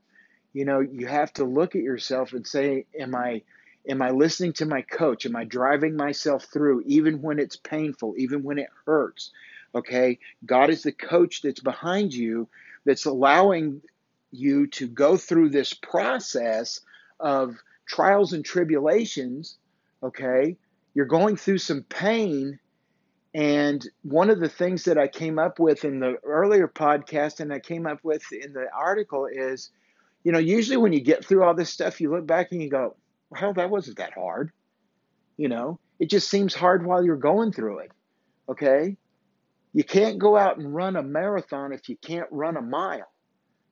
you 0.54 0.64
know, 0.66 0.80
you 0.80 1.08
have 1.08 1.34
to 1.34 1.44
look 1.44 1.76
at 1.76 1.82
yourself 1.82 2.34
and 2.34 2.48
say, 2.48 2.86
am 2.98 3.14
I, 3.16 3.42
am 3.88 4.02
I 4.02 4.12
listening 4.12 4.54
to 4.54 4.66
my 4.66 4.82
coach? 4.82 5.26
Am 5.26 5.36
I 5.36 5.44
driving 5.44 5.96
myself 5.96 6.46
through 6.46 6.84
even 6.86 7.22
when 7.22 7.40
it's 7.40 7.56
painful, 7.56 8.16
even 8.18 8.44
when 8.44 8.58
it 8.58 8.70
hurts? 8.86 9.32
Okay. 9.76 10.20
God 10.46 10.70
is 10.70 10.84
the 10.84 10.92
coach 10.92 11.42
that's 11.42 11.60
behind 11.60 12.14
you 12.14 12.48
that's 12.86 13.06
allowing 13.06 13.82
you 14.32 14.68
to 14.68 14.88
go 14.88 15.18
through 15.18 15.50
this 15.50 15.74
process 15.74 16.82
of 17.20 17.56
trials 17.86 18.34
and 18.34 18.44
tribulations. 18.44 19.58
Okay. 20.04 20.58
You're 20.94 21.06
going 21.06 21.38
through 21.38 21.60
some 21.60 21.84
pain 21.84 22.60
and 23.34 23.88
one 24.02 24.32
of 24.32 24.40
the 24.40 24.50
things 24.50 24.86
that 24.86 24.98
I 24.98 25.08
came 25.08 25.38
up 25.38 25.60
with 25.60 25.86
in 25.86 26.00
the 26.00 26.16
earlier 26.24 26.68
podcast 26.68 27.40
and 27.40 27.54
I 27.54 27.60
came 27.60 27.86
up 27.86 28.04
with 28.04 28.24
in 28.32 28.54
the 28.54 28.68
article 28.76 29.28
is, 29.32 29.70
you 30.24 30.32
know, 30.32 30.40
usually 30.40 30.78
when 30.78 30.92
you 30.92 31.02
get 31.02 31.24
through 31.24 31.44
all 31.44 31.54
this 31.54 31.70
stuff, 31.70 32.02
you 32.02 32.10
look 32.10 32.26
back 32.26 32.52
and 32.52 32.64
you 32.64 32.70
go, 32.70 32.96
well, 33.30 33.54
that 33.54 33.70
wasn't 33.70 33.98
that 33.98 34.14
hard. 34.14 34.52
You 35.38 35.50
know, 35.50 35.80
it 36.00 36.10
just 36.10 36.30
seems 36.30 36.54
hard 36.54 36.86
while 36.86 37.04
you're 37.04 37.16
going 37.16 37.52
through 37.52 37.80
it. 37.80 37.92
Okay. 38.50 38.98
You 39.74 39.84
can't 39.84 40.18
go 40.18 40.38
out 40.38 40.58
and 40.58 40.74
run 40.74 40.96
a 40.96 41.04
marathon 41.04 41.72
if 41.72 41.90
you 41.90 41.98
can't 41.98 42.28
run 42.32 42.58
a 42.58 42.62
mile, 42.62 43.12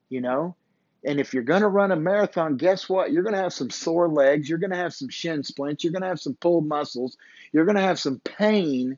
you 0.09 0.21
know? 0.21 0.55
And 1.03 1.19
if 1.19 1.33
you're 1.33 1.43
going 1.43 1.61
to 1.61 1.67
run 1.67 1.91
a 1.91 1.95
marathon, 1.95 2.57
guess 2.57 2.89
what? 2.89 3.11
You're 3.11 3.23
going 3.23 3.35
to 3.35 3.41
have 3.41 3.53
some 3.53 3.69
sore 3.69 4.09
legs. 4.09 4.49
You're 4.49 4.59
going 4.59 4.71
to 4.71 4.77
have 4.77 4.93
some 4.93 5.09
shin 5.09 5.43
splints. 5.43 5.83
You're 5.83 5.93
going 5.93 6.01
to 6.01 6.07
have 6.07 6.19
some 6.19 6.35
pulled 6.35 6.67
muscles. 6.67 7.17
You're 7.51 7.65
going 7.65 7.75
to 7.75 7.81
have 7.81 7.99
some 7.99 8.19
pain 8.19 8.97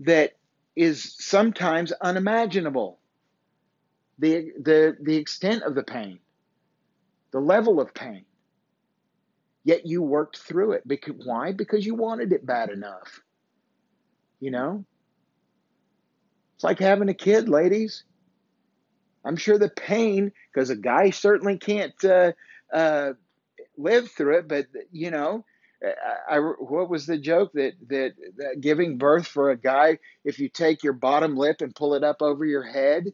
that 0.00 0.32
is 0.74 1.14
sometimes 1.18 1.92
unimaginable. 1.92 2.98
The, 4.18 4.52
the, 4.60 4.96
the 5.00 5.16
extent 5.16 5.62
of 5.62 5.74
the 5.74 5.82
pain, 5.82 6.20
the 7.32 7.40
level 7.40 7.80
of 7.80 7.92
pain. 7.92 8.24
Yet 9.64 9.86
you 9.86 10.02
worked 10.02 10.38
through 10.38 10.72
it. 10.72 10.86
Because, 10.86 11.14
why? 11.24 11.52
Because 11.52 11.84
you 11.84 11.94
wanted 11.94 12.32
it 12.32 12.46
bad 12.46 12.70
enough. 12.70 13.20
You 14.40 14.50
know? 14.50 14.84
It's 16.54 16.64
like 16.64 16.78
having 16.78 17.08
a 17.08 17.14
kid, 17.14 17.48
ladies. 17.48 18.04
I'm 19.24 19.36
sure 19.36 19.58
the 19.58 19.70
pain, 19.70 20.32
because 20.52 20.70
a 20.70 20.76
guy 20.76 21.10
certainly 21.10 21.56
can't 21.56 22.04
uh, 22.04 22.32
uh, 22.72 23.14
live 23.76 24.10
through 24.10 24.38
it, 24.38 24.48
but 24.48 24.66
you 24.92 25.10
know, 25.10 25.44
I, 25.82 26.36
I, 26.36 26.38
what 26.38 26.90
was 26.90 27.06
the 27.06 27.18
joke 27.18 27.52
that, 27.54 27.72
that, 27.88 28.12
that 28.36 28.60
giving 28.60 28.98
birth 28.98 29.26
for 29.26 29.50
a 29.50 29.56
guy, 29.56 29.98
if 30.24 30.38
you 30.38 30.48
take 30.48 30.82
your 30.82 30.92
bottom 30.92 31.36
lip 31.36 31.60
and 31.60 31.74
pull 31.74 31.94
it 31.94 32.04
up 32.04 32.22
over 32.22 32.44
your 32.44 32.62
head, 32.62 33.12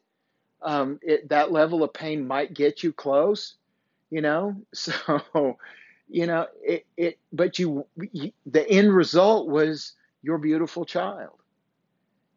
um, 0.62 0.99
it, 1.02 1.28
that 1.30 1.52
level 1.52 1.83
of 1.83 1.92
pain 1.92 2.26
might 2.26 2.52
get 2.54 2.83
you 2.83 2.92
close, 2.92 3.54
you 4.11 4.21
know. 4.21 4.57
So, 4.75 5.57
you 6.11 6.26
know, 6.26 6.47
it, 6.62 6.87
it 6.97 7.19
but 7.33 7.59
you, 7.59 7.87
you 8.12 8.33
the 8.47 8.69
end 8.69 8.95
result 8.95 9.49
was 9.49 9.95
your 10.23 10.38
beautiful 10.38 10.85
child. 10.85 11.38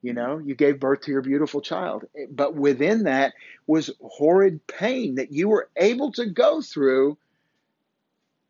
You 0.01 0.13
know, 0.13 0.37
you 0.37 0.53
gave 0.53 0.79
birth 0.79 1.01
to 1.01 1.11
your 1.11 1.21
beautiful 1.21 1.61
child. 1.61 2.03
But 2.29 2.55
within 2.55 3.03
that 3.05 3.33
was 3.67 3.89
horrid 4.01 4.65
pain 4.67 5.15
that 5.15 5.31
you 5.31 5.47
were 5.49 5.69
able 5.77 6.11
to 6.13 6.25
go 6.25 6.61
through 6.61 7.17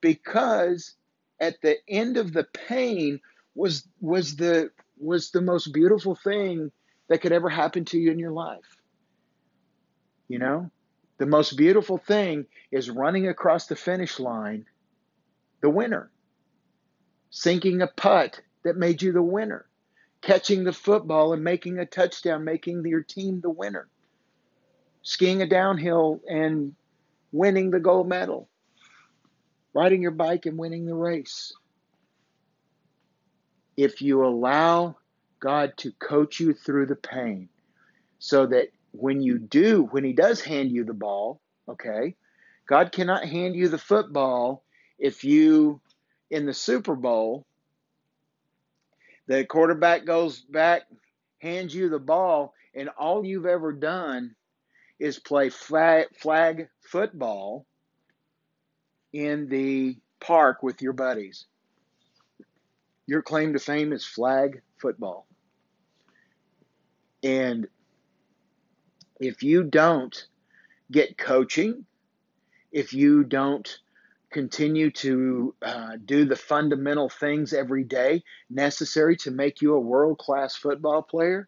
because 0.01 0.95
at 1.39 1.61
the 1.61 1.77
end 1.87 2.17
of 2.17 2.33
the 2.33 2.45
pain 2.67 3.19
was 3.55 3.87
was 4.01 4.35
the 4.35 4.71
was 4.97 5.31
the 5.31 5.41
most 5.41 5.73
beautiful 5.73 6.15
thing 6.15 6.71
that 7.07 7.21
could 7.21 7.31
ever 7.31 7.49
happen 7.49 7.85
to 7.85 7.97
you 7.97 8.11
in 8.11 8.19
your 8.19 8.31
life. 8.31 8.77
You 10.27 10.39
know, 10.39 10.71
the 11.17 11.25
most 11.25 11.55
beautiful 11.55 11.97
thing 11.97 12.45
is 12.71 12.89
running 12.89 13.27
across 13.27 13.67
the 13.67 13.75
finish 13.75 14.19
line, 14.19 14.65
the 15.63 15.69
winner, 15.69 16.11
sinking 17.29 17.81
a 17.81 17.87
putt 17.87 18.41
that 18.63 18.75
made 18.75 19.01
you 19.01 19.13
the 19.13 19.23
winner, 19.23 19.65
catching 20.21 20.65
the 20.65 20.73
football 20.73 21.31
and 21.31 21.41
making 21.41 21.79
a 21.79 21.85
touchdown, 21.85 22.43
making 22.43 22.85
your 22.85 23.01
team 23.01 23.39
the 23.39 23.49
winner, 23.49 23.87
skiing 25.03 25.41
a 25.41 25.47
downhill 25.47 26.19
and 26.29 26.75
winning 27.31 27.71
the 27.71 27.79
gold 27.79 28.09
medal, 28.09 28.49
riding 29.73 30.01
your 30.01 30.11
bike 30.11 30.45
and 30.45 30.57
winning 30.57 30.85
the 30.85 30.93
race. 30.93 31.53
If 33.77 34.01
you 34.01 34.25
allow 34.25 34.97
God 35.39 35.77
to 35.77 35.93
coach 35.93 36.41
you 36.41 36.53
through 36.53 36.87
the 36.87 36.95
pain 36.97 37.47
so 38.19 38.45
that 38.47 38.67
when 38.91 39.21
you 39.21 39.39
do, 39.39 39.83
when 39.91 40.03
He 40.03 40.11
does 40.11 40.41
hand 40.41 40.71
you 40.71 40.83
the 40.83 40.93
ball, 40.93 41.39
okay, 41.69 42.15
God 42.67 42.91
cannot 42.91 43.23
hand 43.23 43.55
you 43.55 43.69
the 43.69 43.77
football 43.77 44.61
if 45.03 45.25
you, 45.25 45.81
in 46.31 46.45
the 46.45 46.53
Super 46.53 46.95
Bowl, 46.95 47.45
the 49.27 49.43
quarterback 49.43 50.05
goes 50.05 50.39
back, 50.39 50.83
hands 51.39 51.75
you 51.75 51.89
the 51.89 51.99
ball, 51.99 52.53
and 52.73 52.87
all 52.97 53.25
you've 53.25 53.45
ever 53.45 53.73
done 53.73 54.33
is 54.99 55.19
play 55.19 55.49
flag, 55.49 56.07
flag 56.17 56.69
football 56.79 57.65
in 59.11 59.49
the 59.49 59.97
park 60.21 60.63
with 60.63 60.81
your 60.81 60.93
buddies. 60.93 61.47
Your 63.05 63.21
claim 63.21 63.51
to 63.51 63.59
fame 63.59 63.91
is 63.91 64.05
flag 64.05 64.61
football. 64.77 65.27
And 67.21 67.67
if 69.19 69.43
you 69.43 69.65
don't 69.65 70.27
get 70.89 71.17
coaching, 71.17 71.85
if 72.71 72.93
you 72.93 73.25
don't 73.25 73.79
continue 74.33 74.91
to 74.91 75.55
uh, 75.61 75.91
do 76.03 76.25
the 76.25 76.35
fundamental 76.35 77.07
things 77.07 77.53
every 77.53 77.83
day 77.83 78.23
necessary 78.49 79.15
to 79.17 79.31
make 79.31 79.61
you 79.61 79.75
a 79.75 79.79
world 79.79 80.17
class 80.17 80.55
football 80.55 81.01
player, 81.01 81.47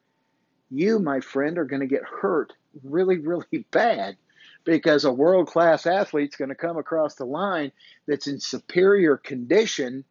you, 0.70 1.00
my 1.00 1.20
friend, 1.20 1.58
are 1.58 1.66
going 1.66 1.82
to 1.82 1.88
get 1.88 2.04
hurt 2.04 2.54
really, 2.84 3.18
really 3.18 3.66
bad 3.72 4.16
because 4.64 5.04
a 5.04 5.12
world 5.12 5.48
class 5.48 5.86
athlete's 5.86 6.38
going 6.38 6.50
to 6.50 6.56
come 6.56 6.78
across 6.78 7.16
the 7.16 7.26
line 7.26 7.72
that's 8.08 8.28
in 8.28 8.40
superior 8.40 9.18
condition 9.18 10.04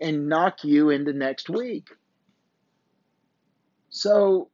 and 0.00 0.28
knock 0.28 0.64
you 0.64 0.90
into 0.90 1.12
next 1.12 1.48
week. 1.48 1.88
So, 3.90 4.48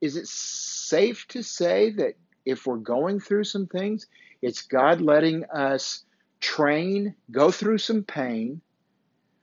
is 0.00 0.16
it 0.16 0.26
safe 0.26 1.26
to 1.28 1.42
say 1.42 1.90
that 1.90 2.14
if 2.44 2.66
we're 2.66 2.76
going 2.76 3.20
through 3.20 3.44
some 3.44 3.66
things, 3.66 4.06
it's 4.42 4.62
God 4.62 5.00
letting 5.00 5.44
us 5.44 6.04
train, 6.40 7.14
go 7.30 7.50
through 7.50 7.78
some 7.78 8.02
pain, 8.02 8.60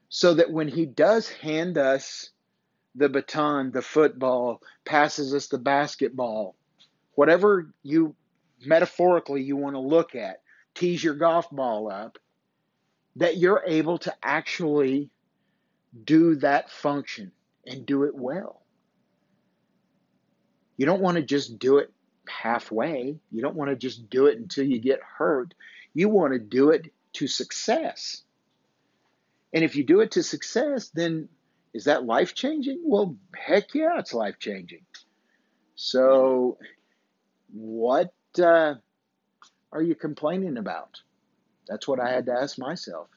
so 0.10 0.34
that 0.34 0.51
when 0.51 0.68
He 0.68 0.86
does 0.86 1.30
hand 1.30 1.77
us 1.77 2.30
the 2.96 3.10
baton, 3.10 3.72
the 3.72 3.82
football, 3.82 4.62
passes 4.86 5.34
us 5.34 5.48
the 5.48 5.58
basketball, 5.58 6.56
whatever 7.16 7.72
you 7.84 8.16
metaphorically 8.66 9.44
you 9.44 9.56
want 9.56 9.75
to 9.75 9.80
look 9.80 10.16
at, 10.16 10.42
tease 10.74 11.04
your 11.04 11.13
golf 11.13 11.50
ball 11.51 11.92
up, 11.92 12.18
that 13.16 13.38
you're 13.38 13.63
able 13.66 13.98
to 14.00 14.13
actually 14.24 15.10
do 16.04 16.36
that 16.36 16.70
function 16.70 17.32
and 17.66 17.86
do 17.86 18.04
it 18.04 18.16
well. 18.16 18.62
You 20.77 20.86
don't 20.86 21.01
want 21.01 21.18
to 21.18 21.24
just 21.24 21.58
do 21.60 21.77
it 21.77 21.92
halfway. 22.30 23.18
You 23.32 23.42
don't 23.42 23.56
want 23.56 23.70
to 23.72 23.75
just 23.75 24.10
do 24.10 24.27
it 24.27 24.38
until 24.38 24.66
you 24.66 24.80
get 24.80 25.00
hurt. 25.01 25.54
You 25.98 26.10
want 26.10 26.34
to 26.34 26.39
do 26.39 26.70
it 26.70 26.94
to 27.13 27.25
success. 27.25 28.22
And 29.51 29.63
if 29.63 29.75
you 29.75 29.84
do 29.84 30.01
it 30.01 30.12
to 30.12 30.22
success, 30.22 30.89
then 30.89 31.27
is 31.74 31.86
that 31.86 32.06
life 32.06 32.36
changing? 32.36 32.82
Well, 32.84 33.16
heck 33.34 33.74
yeah, 33.74 33.98
it's 33.98 34.13
life 34.13 34.38
changing. 34.38 34.86
So, 35.74 36.60
what 37.51 38.13
uh, 38.39 38.75
are 39.72 39.82
you 39.82 39.96
complaining 39.96 40.58
about? 40.58 41.01
That's 41.68 41.88
what 41.88 42.00
I 42.00 42.12
had 42.12 42.27
to 42.27 42.34
ask 42.34 42.60
myself. 42.60 43.08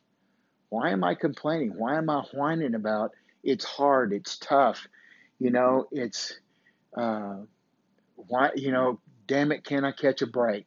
Why 0.71 0.89
am 0.89 1.05
I 1.05 1.17
complaining? 1.17 1.75
Why 1.77 1.99
am 1.99 2.09
I 2.09 2.23
whining 2.33 2.75
about 2.75 3.11
it's 3.45 3.67
hard, 3.67 4.15
it's 4.15 4.39
tough, 4.39 4.89
you 5.39 5.51
know, 5.51 5.87
it's 5.93 6.33
uh, 6.97 7.41
why 8.17 8.53
you 8.55 8.73
know, 8.73 9.01
damn 9.27 9.53
it, 9.53 9.67
can 9.67 9.85
I 9.85 9.93
catch 9.93 10.23
a 10.23 10.27
break? 10.27 10.65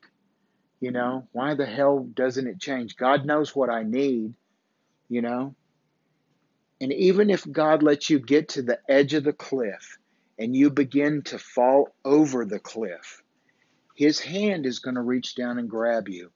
You 0.84 0.92
know, 0.92 1.30
why 1.32 1.56
the 1.56 1.66
hell 1.66 2.00
doesn't 2.14 2.46
it 2.46 2.60
change? 2.60 2.98
God 2.98 3.26
knows 3.26 3.56
what 3.56 3.70
I 3.70 3.84
need, 3.84 4.34
you 5.08 5.22
know. 5.22 5.56
And 6.82 6.92
even 6.92 7.30
if 7.30 7.50
God 7.50 7.82
lets 7.82 8.10
you 8.10 8.20
get 8.20 8.50
to 8.50 8.64
the 8.64 8.80
edge 8.90 9.14
of 9.14 9.24
the 9.24 9.32
cliff 9.32 9.98
and 10.38 10.54
you 10.54 10.70
begin 10.70 11.22
to 11.28 11.40
fall 11.40 11.96
over 12.04 12.44
the 12.44 12.60
cliff, 12.60 13.24
his 13.96 14.20
hand 14.20 14.66
is 14.66 14.80
going 14.80 14.96
to 14.96 15.02
reach 15.02 15.36
down 15.36 15.58
and 15.58 15.70
grab 15.70 16.10
you. 16.10 16.32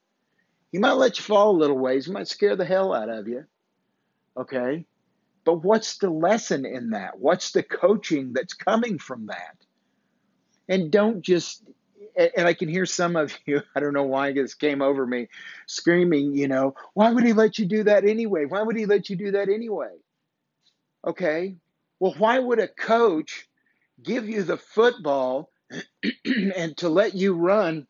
He 0.72 0.78
might 0.78 0.92
let 0.92 1.18
you 1.18 1.24
fall 1.24 1.50
a 1.50 1.60
little 1.60 1.76
ways, 1.76 2.06
he 2.06 2.12
might 2.12 2.28
scare 2.28 2.56
the 2.56 2.64
hell 2.64 2.94
out 2.94 3.10
of 3.10 3.28
you. 3.28 3.44
Okay? 4.34 4.86
But 5.44 5.62
what's 5.62 5.98
the 5.98 6.08
lesson 6.08 6.64
in 6.64 6.88
that? 6.92 7.18
What's 7.18 7.50
the 7.50 7.62
coaching 7.62 8.32
that's 8.32 8.54
coming 8.54 8.98
from 8.98 9.26
that? 9.26 9.58
And 10.70 10.90
don't 10.90 11.20
just, 11.20 11.68
and 12.18 12.46
I 12.46 12.54
can 12.54 12.68
hear 12.68 12.86
some 12.86 13.16
of 13.16 13.32
you, 13.46 13.62
I 13.74 13.80
don't 13.80 13.94
know 13.94 14.04
why 14.04 14.32
this 14.32 14.54
came 14.54 14.82
over 14.82 15.06
me, 15.06 15.28
screaming, 15.66 16.34
you 16.34 16.48
know, 16.48 16.74
why 16.94 17.10
would 17.10 17.24
he 17.24 17.32
let 17.32 17.58
you 17.58 17.66
do 17.66 17.84
that 17.84 18.04
anyway? 18.04 18.44
Why 18.44 18.62
would 18.62 18.76
he 18.76 18.86
let 18.86 19.08
you 19.08 19.16
do 19.16 19.32
that 19.32 19.48
anyway? 19.48 19.96
Okay? 21.06 21.56
Well, 22.00 22.14
why 22.18 22.38
would 22.38 22.58
a 22.58 22.68
coach 22.68 23.48
give 24.02 24.28
you 24.28 24.42
the 24.42 24.56
football 24.56 25.50
and 26.24 26.76
to 26.78 26.88
let 26.88 27.14
you 27.14 27.34
run 27.34 27.86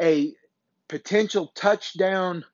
a 0.00 0.32
potential 0.88 1.52
touchdown 1.54 2.44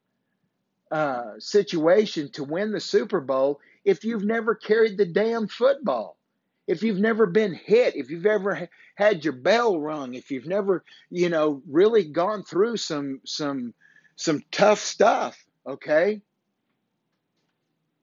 uh, 0.91 1.33
situation 1.39 2.31
to 2.33 2.45
win 2.45 2.73
the 2.73 2.81
Super 2.81 3.21
Bowl 3.21 3.61
if 3.85 4.05
you've 4.05 4.25
never 4.25 4.55
carried 4.55 4.99
the 4.99 5.07
damn 5.07 5.49
football, 5.49 6.18
if 6.69 6.83
you've 6.83 7.01
never 7.01 7.27
been 7.27 7.55
hit, 7.55 7.97
if 7.97 8.11
you've 8.11 8.27
ever 8.27 8.69
had 8.95 9.25
your 9.25 9.33
bell 9.33 9.81
rung, 9.81 10.15
if 10.15 10.31
you've 10.31 10.47
never, 10.47 10.85
you 11.11 11.31
know, 11.31 11.63
really 11.67 12.05
gone 12.05 12.45
through 12.45 12.77
some 12.77 13.21
some 13.25 13.73
some 14.17 14.45
tough 14.53 14.79
stuff, 14.79 15.43
okay? 15.67 16.21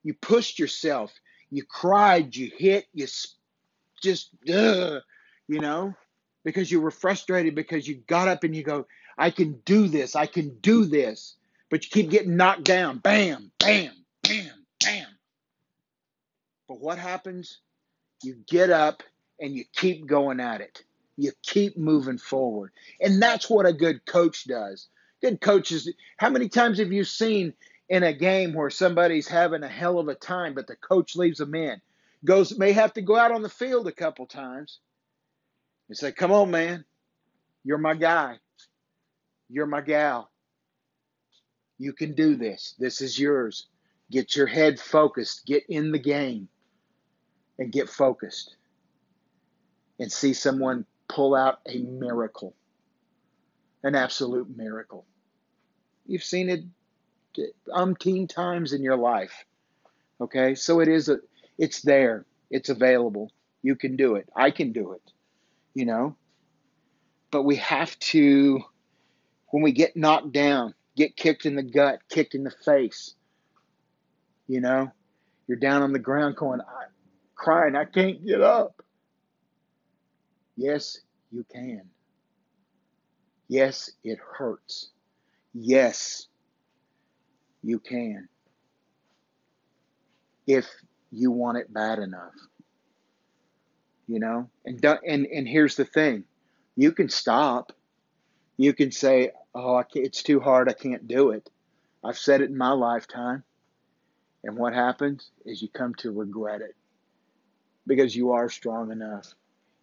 You 0.04 0.16
pushed 0.16 0.58
yourself, 0.58 1.14
you 1.52 1.64
cried, 1.64 2.36
you 2.36 2.52
hit, 2.58 2.88
you 2.94 3.06
just, 4.02 4.30
ugh, 4.52 5.02
you 5.48 5.60
know, 5.60 5.94
because 6.44 6.72
you 6.72 6.82
were 6.82 6.92
frustrated 6.92 7.54
because 7.54 7.88
you 7.88 8.02
got 8.08 8.28
up 8.28 8.44
and 8.44 8.56
you 8.56 8.64
go, 8.64 8.88
I 9.18 9.30
can 9.30 9.62
do 9.66 9.88
this, 9.88 10.16
I 10.16 10.26
can 10.26 10.58
do 10.62 10.86
this. 10.86 11.36
But 11.70 11.84
you 11.84 11.90
keep 11.92 12.10
getting 12.12 12.38
knocked 12.38 12.64
down. 12.64 13.00
Bam, 13.00 13.52
bam, 13.60 13.92
bam, 14.24 14.66
bam. 14.84 15.08
But 16.68 16.80
what 16.80 16.98
happens? 16.98 17.60
You 18.26 18.38
get 18.48 18.72
up 18.72 19.04
and 19.40 19.54
you 19.54 19.66
keep 19.76 20.08
going 20.08 20.40
at 20.40 20.60
it. 20.60 20.84
You 21.16 21.32
keep 21.44 21.78
moving 21.78 22.18
forward. 22.18 22.72
And 23.00 23.22
that's 23.22 23.48
what 23.48 23.68
a 23.68 23.74
good 23.74 24.04
coach 24.08 24.46
does. 24.46 24.88
Good 25.22 25.40
coaches, 25.40 25.88
how 26.18 26.32
many 26.32 26.50
times 26.50 26.80
have 26.80 26.92
you 26.92 27.04
seen 27.04 27.54
in 27.88 28.02
a 28.02 28.14
game 28.14 28.54
where 28.54 28.72
somebody's 28.72 29.28
having 29.28 29.62
a 29.62 29.68
hell 29.68 30.00
of 30.00 30.08
a 30.08 30.16
time, 30.16 30.56
but 30.56 30.66
the 30.66 30.76
coach 30.76 31.16
leaves 31.16 31.38
them 31.38 31.54
in? 31.54 31.80
Goes 32.26 32.58
may 32.58 32.72
have 32.72 32.94
to 32.94 33.02
go 33.04 33.16
out 33.16 33.32
on 33.32 33.44
the 33.44 33.50
field 33.50 33.88
a 33.88 33.92
couple 33.92 34.26
times 34.26 34.80
and 35.88 35.96
say, 35.96 36.12
Come 36.12 36.32
on, 36.32 36.50
man. 36.50 36.84
You're 37.64 37.78
my 37.78 37.94
guy. 37.94 38.40
You're 39.50 39.68
my 39.68 39.82
gal. 39.82 40.32
You 41.78 41.94
can 41.94 42.16
do 42.16 42.36
this. 42.36 42.74
This 42.80 43.02
is 43.02 43.20
yours. 43.20 43.68
Get 44.10 44.36
your 44.36 44.48
head 44.48 44.80
focused. 44.80 45.46
Get 45.46 45.64
in 45.70 45.92
the 45.92 46.00
game 46.00 46.50
and 47.58 47.72
get 47.72 47.90
focused 47.90 48.56
and 50.00 50.12
see 50.12 50.34
someone 50.34 50.86
pull 51.08 51.36
out 51.36 51.60
a 51.66 51.80
miracle, 51.80 52.54
an 53.84 53.96
absolute 53.96 54.56
miracle. 54.56 55.06
You've 56.06 56.24
seen 56.24 56.50
it 56.50 56.64
umpteen 57.70 58.28
times 58.30 58.74
in 58.74 58.84
your 58.84 58.98
life. 58.98 59.46
Okay, 60.22 60.56
so 60.56 60.80
it 60.80 60.88
is 60.88 61.10
a, 61.10 61.20
it's 61.58 61.82
there, 61.82 62.26
it's 62.50 62.70
available. 62.70 63.32
You 63.62 63.76
can 63.76 63.96
do 63.96 64.16
it. 64.16 64.30
I 64.36 64.52
can 64.52 64.72
do 64.72 64.94
it. 64.94 65.02
You 65.74 65.86
know, 65.86 66.16
but 67.32 67.44
we 67.44 67.58
have 67.58 67.98
to, 68.00 68.62
when 69.50 69.62
we 69.62 69.74
get 69.74 69.98
knocked 69.98 70.32
down, 70.32 70.74
get 70.96 71.18
kicked 71.18 71.46
in 71.46 71.56
the 71.56 71.64
gut, 71.64 72.00
kicked 72.10 72.34
in 72.34 72.46
the 72.46 72.52
face. 72.52 73.14
You 74.48 74.62
know, 74.62 74.92
you're 75.48 75.58
down 75.58 75.82
on 75.82 75.92
the 75.92 76.00
ground 76.00 76.38
going, 76.38 76.62
crying, 77.46 77.76
I 77.76 77.86
can't 77.86 78.26
get 78.26 78.42
up. 78.42 78.82
Yes, 80.58 80.98
you 81.32 81.46
can. 81.54 81.84
Yes, 83.48 83.92
it 84.04 84.18
hurts. 84.18 84.90
Yes, 85.54 86.26
you 87.62 87.78
can. 87.78 88.28
If 90.48 90.66
you 91.12 91.30
want 91.30 91.60
it 91.60 91.72
bad 91.72 92.00
enough. 92.00 92.34
You 94.08 94.20
know? 94.20 94.50
And 94.66 94.84
and 94.84 95.28
and 95.28 95.48
here's 95.48 95.76
the 95.76 95.86
thing. 95.86 96.24
You 96.76 96.92
can 96.94 97.10
stop. 97.10 97.72
You 98.58 98.74
can 98.74 98.92
say, 98.92 99.32
"Oh, 99.54 99.84
it's 99.94 100.24
too 100.24 100.40
hard. 100.40 100.68
I 100.68 100.74
can't 100.74 101.08
do 101.08 101.30
it." 101.30 101.48
I've 102.04 102.18
said 102.18 102.42
it 102.42 102.50
in 102.50 102.58
my 102.58 102.72
lifetime. 102.72 103.44
And 104.44 104.58
what 104.58 104.74
happens 104.74 105.30
is 105.46 105.62
you 105.62 105.70
come 105.70 105.94
to 105.96 106.12
regret 106.12 106.62
it 106.62 106.76
because 107.88 108.16
you 108.16 108.32
are 108.32 108.50
strong 108.50 108.92
enough. 108.92 109.34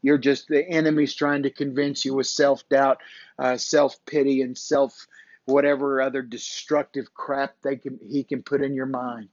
You're 0.02 0.18
just 0.18 0.48
the 0.48 0.68
enemy's 0.68 1.14
trying 1.14 1.44
to 1.44 1.50
convince 1.50 2.04
you 2.04 2.14
with 2.14 2.26
self 2.26 2.68
doubt, 2.68 2.98
uh, 3.38 3.56
self 3.56 4.04
pity, 4.04 4.42
and 4.42 4.58
self 4.58 5.06
whatever 5.44 6.00
other 6.00 6.22
destructive 6.22 7.14
crap 7.14 7.54
they 7.62 7.76
can 7.76 7.98
he 8.02 8.24
can 8.24 8.42
put 8.42 8.62
in 8.62 8.74
your 8.74 8.86
mind. 8.86 9.28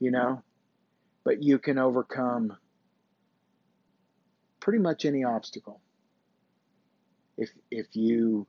You 0.00 0.10
know, 0.10 0.42
but 1.24 1.42
you 1.42 1.58
can 1.58 1.78
overcome 1.78 2.56
pretty 4.60 4.78
much 4.78 5.04
any 5.04 5.24
obstacle 5.24 5.80
if 7.36 7.50
if 7.70 7.94
you 7.94 8.46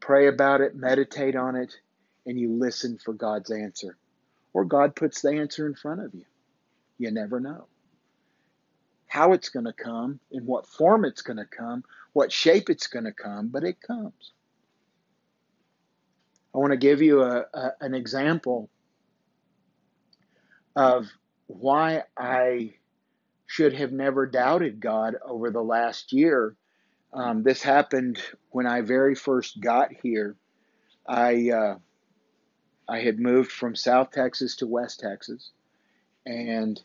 pray 0.00 0.28
about 0.28 0.60
it, 0.60 0.76
meditate 0.76 1.34
on 1.34 1.56
it, 1.56 1.74
and 2.26 2.38
you 2.38 2.52
listen 2.52 2.98
for 2.98 3.14
God's 3.14 3.50
answer, 3.50 3.96
or 4.52 4.64
God 4.64 4.94
puts 4.94 5.22
the 5.22 5.30
answer 5.30 5.66
in 5.66 5.74
front 5.74 6.04
of 6.04 6.14
you. 6.14 6.24
You 6.98 7.10
never 7.10 7.40
know 7.40 7.66
how 9.14 9.32
it's 9.32 9.48
going 9.48 9.64
to 9.64 9.72
come, 9.72 10.18
in 10.32 10.44
what 10.44 10.66
form 10.66 11.04
it's 11.04 11.22
going 11.22 11.36
to 11.36 11.44
come, 11.44 11.84
what 12.14 12.32
shape 12.32 12.68
it's 12.68 12.88
going 12.88 13.04
to 13.04 13.12
come, 13.12 13.46
but 13.46 13.62
it 13.62 13.80
comes. 13.80 14.32
I 16.52 16.58
want 16.58 16.72
to 16.72 16.76
give 16.76 17.00
you 17.00 17.22
a, 17.22 17.44
a, 17.54 17.70
an 17.80 17.94
example 17.94 18.68
of 20.74 21.06
why 21.46 22.02
I 22.18 22.74
should 23.46 23.74
have 23.74 23.92
never 23.92 24.26
doubted 24.26 24.80
God 24.80 25.14
over 25.24 25.52
the 25.52 25.62
last 25.62 26.12
year. 26.12 26.56
Um, 27.12 27.44
this 27.44 27.62
happened 27.62 28.20
when 28.50 28.66
I 28.66 28.80
very 28.80 29.14
first 29.14 29.60
got 29.60 29.92
here. 30.02 30.34
I 31.06 31.50
uh, 31.50 31.76
I 32.88 32.98
had 32.98 33.20
moved 33.20 33.52
from 33.52 33.76
South 33.76 34.10
Texas 34.10 34.56
to 34.56 34.66
West 34.66 34.98
Texas, 34.98 35.52
and 36.26 36.82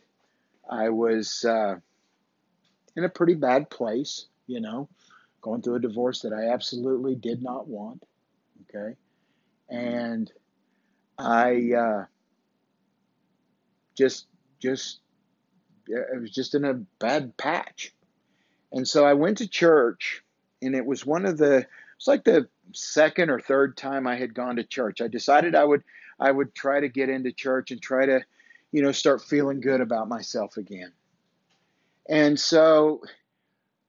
I 0.70 0.90
was 0.90 1.44
uh, 1.44 1.80
in 2.96 3.04
a 3.04 3.08
pretty 3.08 3.34
bad 3.34 3.70
place, 3.70 4.26
you 4.46 4.60
know, 4.60 4.88
going 5.40 5.62
through 5.62 5.76
a 5.76 5.80
divorce 5.80 6.20
that 6.22 6.32
I 6.32 6.52
absolutely 6.52 7.14
did 7.14 7.42
not 7.42 7.68
want. 7.68 8.04
Okay. 8.68 8.96
And 9.68 10.30
I 11.18 11.72
uh, 11.72 12.04
just, 13.96 14.26
just, 14.60 15.00
it 15.86 16.20
was 16.20 16.30
just 16.30 16.54
in 16.54 16.64
a 16.64 16.74
bad 16.74 17.36
patch. 17.36 17.92
And 18.72 18.86
so 18.86 19.04
I 19.04 19.14
went 19.14 19.38
to 19.38 19.48
church, 19.48 20.22
and 20.62 20.74
it 20.74 20.86
was 20.86 21.04
one 21.04 21.26
of 21.26 21.38
the, 21.38 21.66
it's 21.96 22.06
like 22.06 22.24
the 22.24 22.48
second 22.72 23.30
or 23.30 23.40
third 23.40 23.76
time 23.76 24.06
I 24.06 24.16
had 24.16 24.34
gone 24.34 24.56
to 24.56 24.64
church. 24.64 25.00
I 25.00 25.08
decided 25.08 25.54
I 25.54 25.64
would, 25.64 25.82
I 26.18 26.30
would 26.30 26.54
try 26.54 26.80
to 26.80 26.88
get 26.88 27.08
into 27.08 27.32
church 27.32 27.70
and 27.70 27.82
try 27.82 28.06
to, 28.06 28.24
you 28.72 28.82
know, 28.82 28.92
start 28.92 29.22
feeling 29.22 29.60
good 29.60 29.80
about 29.80 30.08
myself 30.08 30.56
again. 30.56 30.92
And 32.08 32.38
so 32.38 33.02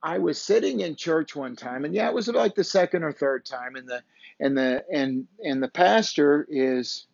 I 0.03 0.17
was 0.17 0.41
sitting 0.41 0.79
in 0.79 0.95
church 0.95 1.35
one 1.35 1.55
time, 1.55 1.85
and 1.85 1.93
yeah, 1.93 2.07
it 2.07 2.13
was 2.13 2.27
like 2.27 2.55
the 2.55 2.63
second 2.63 3.03
or 3.03 3.11
third 3.11 3.45
time, 3.45 3.75
and 3.75 3.87
the 3.87 4.01
and 4.39 4.57
the 4.57 4.83
and 4.91 5.27
and 5.43 5.61
the 5.61 5.67
pastor 5.67 6.47
is 6.49 7.07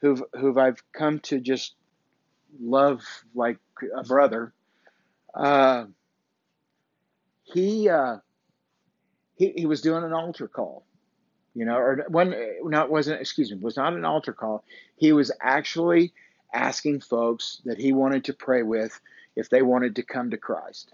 who 0.00 0.24
who 0.34 0.58
I've 0.58 0.82
come 0.92 1.18
to 1.20 1.40
just 1.40 1.74
love 2.60 3.02
like 3.34 3.58
a 3.96 4.04
brother. 4.04 4.52
Uh, 5.34 5.86
he 7.42 7.88
uh, 7.88 8.18
he 9.34 9.52
he 9.56 9.66
was 9.66 9.80
doing 9.82 10.04
an 10.04 10.12
altar 10.12 10.46
call, 10.46 10.84
you 11.54 11.64
know, 11.64 11.76
or 11.76 12.06
when 12.08 12.34
not 12.62 12.90
wasn't 12.90 13.20
excuse 13.20 13.50
me 13.50 13.58
was 13.58 13.76
not 13.76 13.92
an 13.92 14.04
altar 14.04 14.32
call. 14.32 14.64
He 14.96 15.12
was 15.12 15.32
actually 15.40 16.12
asking 16.54 17.00
folks 17.00 17.60
that 17.64 17.78
he 17.78 17.92
wanted 17.92 18.24
to 18.24 18.34
pray 18.34 18.62
with 18.62 19.00
if 19.36 19.48
they 19.48 19.62
wanted 19.62 19.96
to 19.96 20.02
come 20.02 20.30
to 20.30 20.36
Christ. 20.36 20.92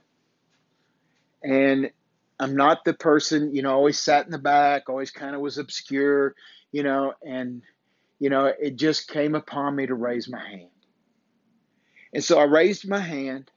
And 1.42 1.90
I'm 2.38 2.56
not 2.56 2.84
the 2.84 2.94
person, 2.94 3.54
you 3.54 3.62
know, 3.62 3.72
always 3.72 3.98
sat 3.98 4.26
in 4.26 4.32
the 4.32 4.38
back, 4.38 4.88
always 4.88 5.10
kind 5.10 5.34
of 5.34 5.40
was 5.40 5.58
obscure, 5.58 6.34
you 6.72 6.82
know, 6.82 7.14
and, 7.22 7.62
you 8.18 8.30
know, 8.30 8.46
it 8.46 8.76
just 8.76 9.08
came 9.08 9.34
upon 9.34 9.76
me 9.76 9.86
to 9.86 9.94
raise 9.94 10.28
my 10.28 10.46
hand. 10.46 10.70
And 12.12 12.22
so 12.22 12.38
I 12.38 12.44
raised 12.44 12.88
my 12.88 13.00
hand 13.00 13.50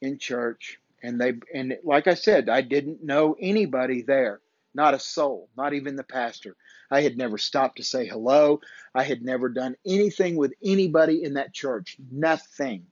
in 0.00 0.18
church, 0.18 0.78
and 1.02 1.20
they, 1.20 1.34
and 1.54 1.76
like 1.84 2.06
I 2.06 2.14
said, 2.14 2.48
I 2.48 2.60
didn't 2.60 3.04
know 3.04 3.36
anybody 3.40 4.02
there, 4.02 4.40
not 4.74 4.94
a 4.94 4.98
soul, 4.98 5.48
not 5.56 5.72
even 5.74 5.96
the 5.96 6.02
pastor. 6.02 6.56
I 6.90 7.02
had 7.02 7.16
never 7.16 7.38
stopped 7.38 7.76
to 7.76 7.84
say 7.84 8.06
hello. 8.06 8.60
I 8.94 9.02
had 9.02 9.22
never 9.22 9.48
done 9.48 9.76
anything 9.86 10.36
with 10.36 10.52
anybody 10.62 11.24
in 11.24 11.34
that 11.34 11.54
church, 11.54 11.96
nothing. 12.10 12.86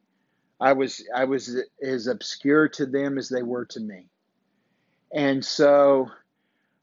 I 0.60 0.74
was 0.74 1.04
I 1.14 1.24
was 1.24 1.56
as 1.82 2.06
obscure 2.06 2.68
to 2.70 2.86
them 2.86 3.18
as 3.18 3.28
they 3.28 3.42
were 3.42 3.64
to 3.66 3.80
me. 3.80 4.06
And 5.12 5.44
so 5.44 6.10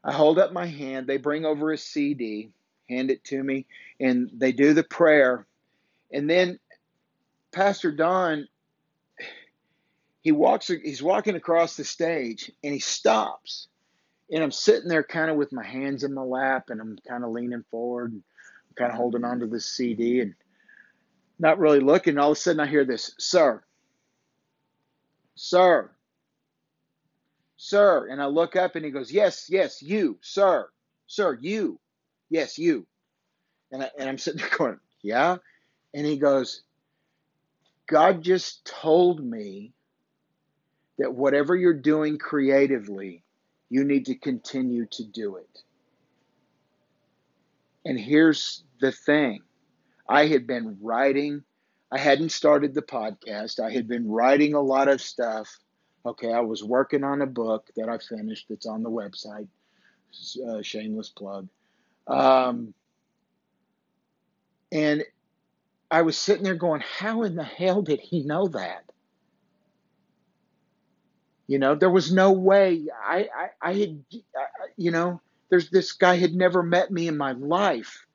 I 0.03 0.11
hold 0.11 0.39
up 0.39 0.51
my 0.51 0.65
hand, 0.65 1.07
they 1.07 1.17
bring 1.17 1.45
over 1.45 1.71
a 1.71 1.77
CD, 1.77 2.49
hand 2.89 3.11
it 3.11 3.23
to 3.25 3.41
me, 3.41 3.65
and 3.99 4.29
they 4.33 4.51
do 4.51 4.73
the 4.73 4.83
prayer. 4.83 5.45
And 6.11 6.29
then 6.29 6.59
Pastor 7.51 7.91
Don 7.91 8.47
he 10.21 10.31
walks 10.33 10.67
he's 10.67 11.01
walking 11.01 11.35
across 11.35 11.77
the 11.77 11.85
stage 11.85 12.51
and 12.63 12.73
he 12.73 12.79
stops. 12.79 13.69
And 14.29 14.43
I'm 14.43 14.51
sitting 14.51 14.89
there 14.89 15.03
kind 15.03 15.31
of 15.31 15.37
with 15.37 15.53
my 15.53 15.65
hands 15.65 16.03
in 16.03 16.13
my 16.13 16.21
lap 16.21 16.69
and 16.69 16.81
I'm 16.81 16.97
kind 17.07 17.23
of 17.23 17.29
leaning 17.29 17.63
forward 17.71 18.11
and 18.11 18.23
I'm 18.69 18.75
kind 18.75 18.91
of 18.91 18.97
holding 18.97 19.23
onto 19.23 19.47
the 19.47 19.61
CD 19.61 20.19
and 20.19 20.35
not 21.39 21.59
really 21.59 21.79
looking. 21.79 22.17
All 22.17 22.31
of 22.31 22.37
a 22.37 22.39
sudden 22.41 22.59
I 22.59 22.67
hear 22.67 22.83
this, 22.83 23.13
sir, 23.17 23.63
Sir, 25.37 25.91
sir. 27.57 28.07
And 28.07 28.21
I 28.21 28.25
look 28.25 28.55
up 28.55 28.75
and 28.75 28.83
he 28.83 28.91
goes, 28.91 29.11
Yes, 29.11 29.47
yes, 29.49 29.81
you, 29.81 30.17
sir, 30.21 30.67
sir, 31.05 31.37
you, 31.39 31.79
yes, 32.29 32.57
you. 32.57 32.85
And, 33.71 33.83
I, 33.83 33.91
and 33.97 34.09
I'm 34.09 34.17
sitting 34.17 34.41
there 34.41 34.49
going, 34.57 34.79
Yeah. 35.01 35.37
And 35.93 36.05
he 36.05 36.17
goes, 36.17 36.63
God 37.87 38.21
just 38.23 38.65
told 38.65 39.23
me 39.23 39.73
that 40.97 41.13
whatever 41.13 41.55
you're 41.55 41.73
doing 41.73 42.17
creatively, 42.17 43.23
you 43.69 43.83
need 43.83 44.07
to 44.07 44.15
continue 44.15 44.87
to 44.91 45.03
do 45.03 45.37
it. 45.37 45.63
And 47.85 47.99
here's 47.99 48.63
the 48.81 48.91
thing 48.91 49.41
I 50.09 50.27
had 50.27 50.47
been 50.47 50.77
writing 50.81 51.43
I 51.91 51.97
hadn't 51.97 52.31
started 52.31 52.73
the 52.73 52.81
podcast. 52.81 53.59
I 53.59 53.71
had 53.71 53.87
been 53.87 54.07
writing 54.09 54.53
a 54.53 54.61
lot 54.61 54.87
of 54.87 55.01
stuff. 55.01 55.57
Okay, 56.05 56.31
I 56.31 56.41
was 56.41 56.63
working 56.63 57.03
on 57.03 57.21
a 57.21 57.25
book 57.25 57.69
that 57.75 57.89
I 57.89 57.97
finished. 57.97 58.47
It's 58.49 58.65
on 58.65 58.83
the 58.83 58.89
website. 58.89 59.47
Uh, 60.47 60.61
shameless 60.61 61.09
plug. 61.09 61.47
Um, 62.07 62.73
and 64.71 65.03
I 65.91 66.01
was 66.01 66.17
sitting 66.17 66.43
there 66.43 66.55
going, 66.55 66.81
How 66.81 67.23
in 67.23 67.35
the 67.35 67.43
hell 67.43 67.81
did 67.81 67.99
he 67.99 68.23
know 68.23 68.47
that? 68.47 68.83
You 71.47 71.59
know, 71.59 71.75
there 71.75 71.89
was 71.89 72.11
no 72.11 72.33
way 72.33 72.87
I, 73.01 73.29
I, 73.33 73.69
I 73.69 73.73
had, 73.73 74.03
you 74.75 74.91
know, 74.91 75.21
there's 75.49 75.69
this 75.69 75.93
guy 75.93 76.17
had 76.17 76.33
never 76.33 76.61
met 76.61 76.91
me 76.91 77.07
in 77.07 77.15
my 77.15 77.31
life. 77.31 78.06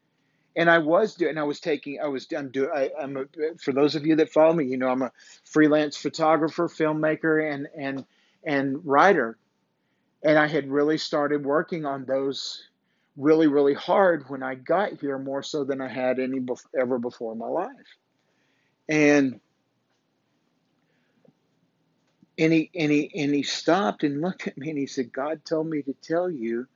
And 0.54 0.70
I 0.70 0.78
was 0.78 1.14
doing, 1.14 1.38
I 1.38 1.44
was 1.44 1.60
taking, 1.60 2.00
I 2.00 2.08
was, 2.08 2.26
I'm 2.36 2.50
doing, 2.50 2.70
I, 2.74 2.90
I'm 3.00 3.16
a, 3.16 3.24
for 3.58 3.72
those 3.72 3.94
of 3.94 4.06
you 4.06 4.16
that 4.16 4.32
follow 4.32 4.52
me, 4.52 4.66
you 4.66 4.76
know, 4.76 4.88
I'm 4.88 5.02
a 5.02 5.12
freelance 5.44 5.96
photographer, 5.96 6.68
filmmaker, 6.68 7.52
and, 7.52 7.68
and, 7.76 8.04
and 8.44 8.84
writer. 8.84 9.38
And 10.22 10.38
I 10.38 10.46
had 10.46 10.70
really 10.70 10.98
started 10.98 11.44
working 11.44 11.86
on 11.86 12.04
those 12.04 12.64
really, 13.16 13.46
really 13.46 13.74
hard 13.74 14.24
when 14.28 14.42
I 14.42 14.54
got 14.54 15.00
here, 15.00 15.18
more 15.18 15.42
so 15.42 15.64
than 15.64 15.80
I 15.80 15.88
had 15.88 16.18
any 16.18 16.40
ever 16.78 16.98
before 16.98 17.32
in 17.32 17.38
my 17.38 17.48
life. 17.48 17.96
And 18.88 19.40
and 22.38 22.52
he 22.52 22.70
and 22.74 22.90
he 22.90 23.10
and 23.14 23.34
he 23.34 23.42
stopped 23.42 24.04
and 24.04 24.20
looked 24.20 24.48
at 24.48 24.56
me 24.56 24.70
and 24.70 24.78
he 24.78 24.86
said, 24.86 25.12
God 25.12 25.44
told 25.44 25.68
me 25.68 25.82
to 25.82 25.92
tell 26.02 26.30
you 26.30 26.66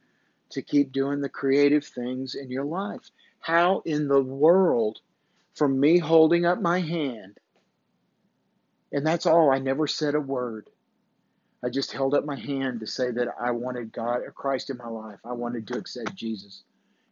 to 0.51 0.63
keep 0.63 0.93
doing 0.93 1.21
the 1.21 1.29
creative 1.29 1.85
things 1.85 2.35
in 2.35 2.51
your 2.51 2.65
life. 2.65 3.11
How 3.47 3.81
in 3.85 4.09
the 4.09 4.21
world, 4.21 4.99
from 5.55 5.79
me 5.79 5.99
holding 6.01 6.45
up 6.45 6.61
my 6.61 6.81
hand, 6.81 7.39
and 8.91 9.07
that's 9.07 9.25
all, 9.25 9.53
I 9.53 9.61
never 9.61 9.87
said 9.87 10.17
a 10.17 10.21
word. 10.21 10.69
I 11.65 11.69
just 11.69 11.93
held 11.93 12.13
up 12.15 12.25
my 12.25 12.35
hand 12.35 12.81
to 12.81 12.89
say 12.89 13.09
that 13.09 13.29
I 13.41 13.53
wanted 13.53 13.93
God 13.93 14.23
or 14.23 14.33
Christ 14.33 14.71
in 14.71 14.79
my 14.79 14.89
life. 14.89 15.21
I 15.25 15.35
wanted 15.35 15.69
to 15.69 15.79
accept 15.79 16.17
Jesus 16.17 16.65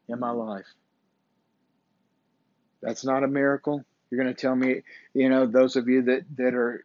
in 0.09 0.18
my 0.18 0.33
life. 0.33 0.66
That's 2.83 3.05
not 3.05 3.23
a 3.23 3.29
miracle. 3.29 3.85
You're 4.11 4.20
going 4.20 4.35
to 4.35 4.40
tell 4.40 4.57
me, 4.57 4.83
you 5.14 5.29
know, 5.29 5.47
those 5.47 5.77
of 5.77 5.88
you 5.88 6.03
that 6.03 6.25
that 6.35 6.55
are 6.55 6.85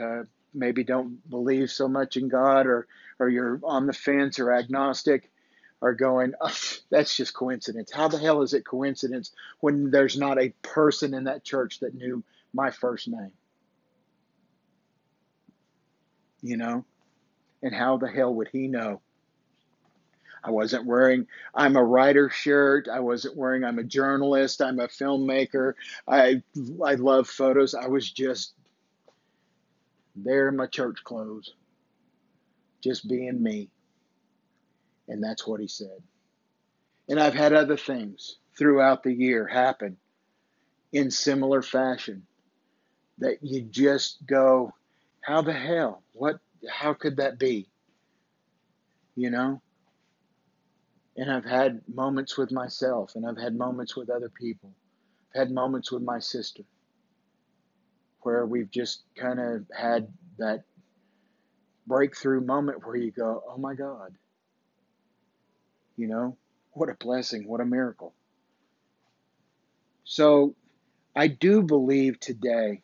uh, 0.00 0.22
maybe 0.54 0.84
don't 0.84 1.28
believe 1.28 1.72
so 1.72 1.88
much 1.88 2.16
in 2.16 2.28
God, 2.28 2.68
or 2.68 2.86
or 3.18 3.28
you're 3.28 3.58
on 3.64 3.88
the 3.88 3.92
fence 3.92 4.38
or 4.38 4.52
agnostic, 4.52 5.32
are 5.84 5.92
going, 5.92 6.32
oh, 6.40 6.56
that's 6.90 7.14
just 7.14 7.34
coincidence. 7.34 7.92
How 7.92 8.08
the 8.08 8.18
hell 8.18 8.40
is 8.40 8.54
it 8.54 8.64
coincidence 8.64 9.32
when 9.60 9.90
there's 9.90 10.16
not 10.16 10.40
a 10.40 10.54
person 10.62 11.12
in 11.12 11.24
that 11.24 11.44
church 11.44 11.80
that 11.80 11.94
knew 11.94 12.24
my 12.54 12.70
first 12.70 13.06
name? 13.06 13.32
You 16.40 16.56
know? 16.56 16.84
And 17.62 17.74
how 17.74 17.98
the 17.98 18.08
hell 18.08 18.34
would 18.34 18.48
he 18.48 18.66
know? 18.66 19.02
I 20.42 20.50
wasn't 20.50 20.86
wearing 20.86 21.26
I'm 21.54 21.76
a 21.76 21.84
writer 21.84 22.30
shirt. 22.30 22.88
I 22.88 23.00
wasn't 23.00 23.36
wearing 23.36 23.64
I'm 23.64 23.78
a 23.78 23.84
journalist. 23.84 24.62
I'm 24.62 24.80
a 24.80 24.88
filmmaker. 24.88 25.74
I 26.08 26.42
I 26.84 26.94
love 26.94 27.28
photos. 27.28 27.74
I 27.74 27.88
was 27.88 28.10
just 28.10 28.52
there 30.16 30.48
in 30.48 30.56
my 30.56 30.66
church 30.66 31.02
clothes, 31.02 31.54
just 32.82 33.08
being 33.08 33.42
me. 33.42 33.70
And 35.08 35.22
that's 35.22 35.46
what 35.46 35.60
he 35.60 35.68
said. 35.68 36.02
And 37.08 37.20
I've 37.20 37.34
had 37.34 37.52
other 37.52 37.76
things 37.76 38.38
throughout 38.56 39.02
the 39.02 39.12
year 39.12 39.46
happen 39.46 39.96
in 40.92 41.10
similar 41.10 41.60
fashion 41.60 42.26
that 43.18 43.38
you 43.42 43.62
just 43.62 44.24
go, 44.26 44.72
how 45.20 45.42
the 45.42 45.52
hell? 45.52 46.02
What 46.12 46.38
how 46.68 46.94
could 46.94 47.18
that 47.18 47.38
be? 47.38 47.68
You 49.16 49.30
know? 49.30 49.60
And 51.16 51.30
I've 51.30 51.44
had 51.44 51.82
moments 51.92 52.36
with 52.36 52.50
myself, 52.50 53.12
and 53.14 53.26
I've 53.26 53.38
had 53.38 53.54
moments 53.56 53.94
with 53.94 54.10
other 54.10 54.28
people. 54.28 54.72
I've 55.34 55.40
had 55.40 55.50
moments 55.52 55.92
with 55.92 56.02
my 56.02 56.18
sister 56.18 56.64
where 58.22 58.46
we've 58.46 58.70
just 58.70 59.02
kind 59.16 59.38
of 59.38 59.66
had 59.76 60.08
that 60.38 60.64
breakthrough 61.86 62.40
moment 62.40 62.84
where 62.84 62.96
you 62.96 63.10
go, 63.10 63.42
oh 63.48 63.58
my 63.58 63.74
God. 63.74 64.14
You 65.96 66.08
know, 66.08 66.36
what 66.72 66.88
a 66.88 66.94
blessing, 66.94 67.46
what 67.46 67.60
a 67.60 67.64
miracle. 67.64 68.14
So 70.04 70.54
I 71.14 71.28
do 71.28 71.62
believe 71.62 72.20
today 72.20 72.82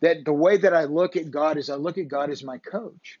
that 0.00 0.24
the 0.24 0.32
way 0.32 0.56
that 0.56 0.74
I 0.74 0.84
look 0.84 1.16
at 1.16 1.30
God 1.30 1.58
is 1.58 1.68
I 1.68 1.74
look 1.74 1.98
at 1.98 2.08
God 2.08 2.30
as 2.30 2.42
my 2.42 2.58
coach. 2.58 3.18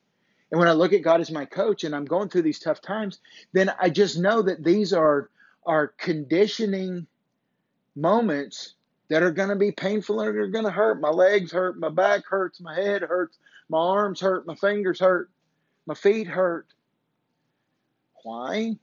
And 0.50 0.58
when 0.58 0.68
I 0.68 0.72
look 0.72 0.92
at 0.92 1.02
God 1.02 1.20
as 1.20 1.30
my 1.30 1.44
coach 1.44 1.84
and 1.84 1.94
I'm 1.94 2.04
going 2.04 2.28
through 2.28 2.42
these 2.42 2.58
tough 2.58 2.80
times, 2.80 3.18
then 3.52 3.72
I 3.80 3.90
just 3.90 4.18
know 4.18 4.42
that 4.42 4.64
these 4.64 4.92
are 4.92 5.30
are 5.66 5.88
conditioning 5.98 7.06
moments 7.94 8.74
that 9.10 9.22
are 9.22 9.30
going 9.30 9.50
to 9.50 9.56
be 9.56 9.72
painful 9.72 10.20
and 10.20 10.36
are 10.36 10.46
going 10.46 10.64
to 10.64 10.70
hurt. 10.70 11.00
My 11.00 11.10
legs 11.10 11.52
hurt, 11.52 11.78
my 11.78 11.90
back 11.90 12.24
hurts, 12.26 12.60
my 12.60 12.74
head 12.74 13.02
hurts, 13.02 13.36
my 13.68 13.78
arms 13.78 14.20
hurt, 14.20 14.46
my 14.46 14.54
fingers 14.54 15.00
hurt, 15.00 15.28
my 15.86 15.94
feet 15.94 16.26
hurt. 16.26 16.66
Why? 18.22 18.76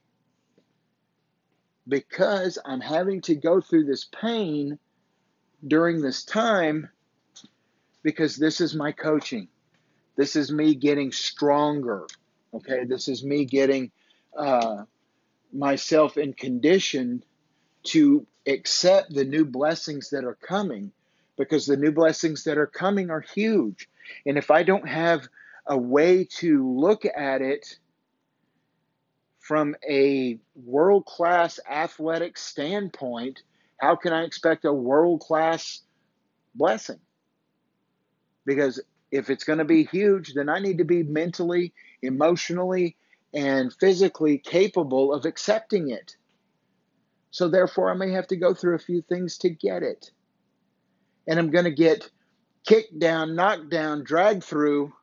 Because 1.88 2.58
I'm 2.64 2.80
having 2.80 3.22
to 3.22 3.34
go 3.34 3.60
through 3.60 3.84
this 3.84 4.04
pain 4.04 4.78
during 5.66 6.00
this 6.00 6.24
time 6.24 6.88
because 8.02 8.36
this 8.36 8.60
is 8.60 8.74
my 8.74 8.92
coaching. 8.92 9.48
This 10.16 10.36
is 10.36 10.52
me 10.52 10.74
getting 10.74 11.12
stronger. 11.12 12.06
Okay, 12.52 12.84
this 12.84 13.08
is 13.08 13.24
me 13.24 13.44
getting 13.44 13.90
uh, 14.36 14.84
myself 15.52 16.16
in 16.16 16.32
condition 16.32 17.22
to 17.84 18.26
accept 18.46 19.14
the 19.14 19.24
new 19.24 19.44
blessings 19.44 20.10
that 20.10 20.24
are 20.24 20.38
coming 20.40 20.92
because 21.36 21.66
the 21.66 21.76
new 21.76 21.92
blessings 21.92 22.44
that 22.44 22.58
are 22.58 22.66
coming 22.66 23.10
are 23.10 23.20
huge. 23.20 23.88
And 24.26 24.36
if 24.36 24.50
I 24.50 24.62
don't 24.62 24.88
have 24.88 25.28
a 25.66 25.76
way 25.76 26.24
to 26.24 26.68
look 26.68 27.04
at 27.04 27.42
it 27.42 27.78
from 29.48 29.74
a 29.88 30.38
world 30.54 31.06
class 31.06 31.58
athletic 31.68 32.38
standpoint, 32.38 33.42
how 33.80 33.96
can 33.96 34.12
I 34.12 34.22
expect 34.22 34.64
a 34.64 34.72
world 34.72 35.20
class 35.20 35.80
blessing? 36.54 37.00
because 38.48 38.80
if 39.12 39.28
it's 39.28 39.44
going 39.44 39.58
to 39.58 39.64
be 39.66 39.84
huge, 39.84 40.32
then 40.32 40.48
I 40.48 40.58
need 40.58 40.78
to 40.78 40.84
be 40.84 41.02
mentally, 41.02 41.74
emotionally, 42.00 42.96
and 43.34 43.70
physically 43.78 44.38
capable 44.38 45.12
of 45.12 45.26
accepting 45.26 45.90
it. 45.90 46.16
So, 47.30 47.50
therefore, 47.50 47.90
I 47.90 47.94
may 47.94 48.12
have 48.12 48.26
to 48.28 48.36
go 48.36 48.54
through 48.54 48.76
a 48.76 48.80
few 48.80 49.02
things 49.02 49.36
to 49.38 49.50
get 49.50 49.82
it. 49.82 50.10
And 51.26 51.38
I'm 51.38 51.50
going 51.50 51.66
to 51.66 51.70
get 51.70 52.10
kicked 52.66 52.98
down, 52.98 53.36
knocked 53.36 53.68
down, 53.68 54.02
dragged 54.02 54.44
through, 54.44 54.94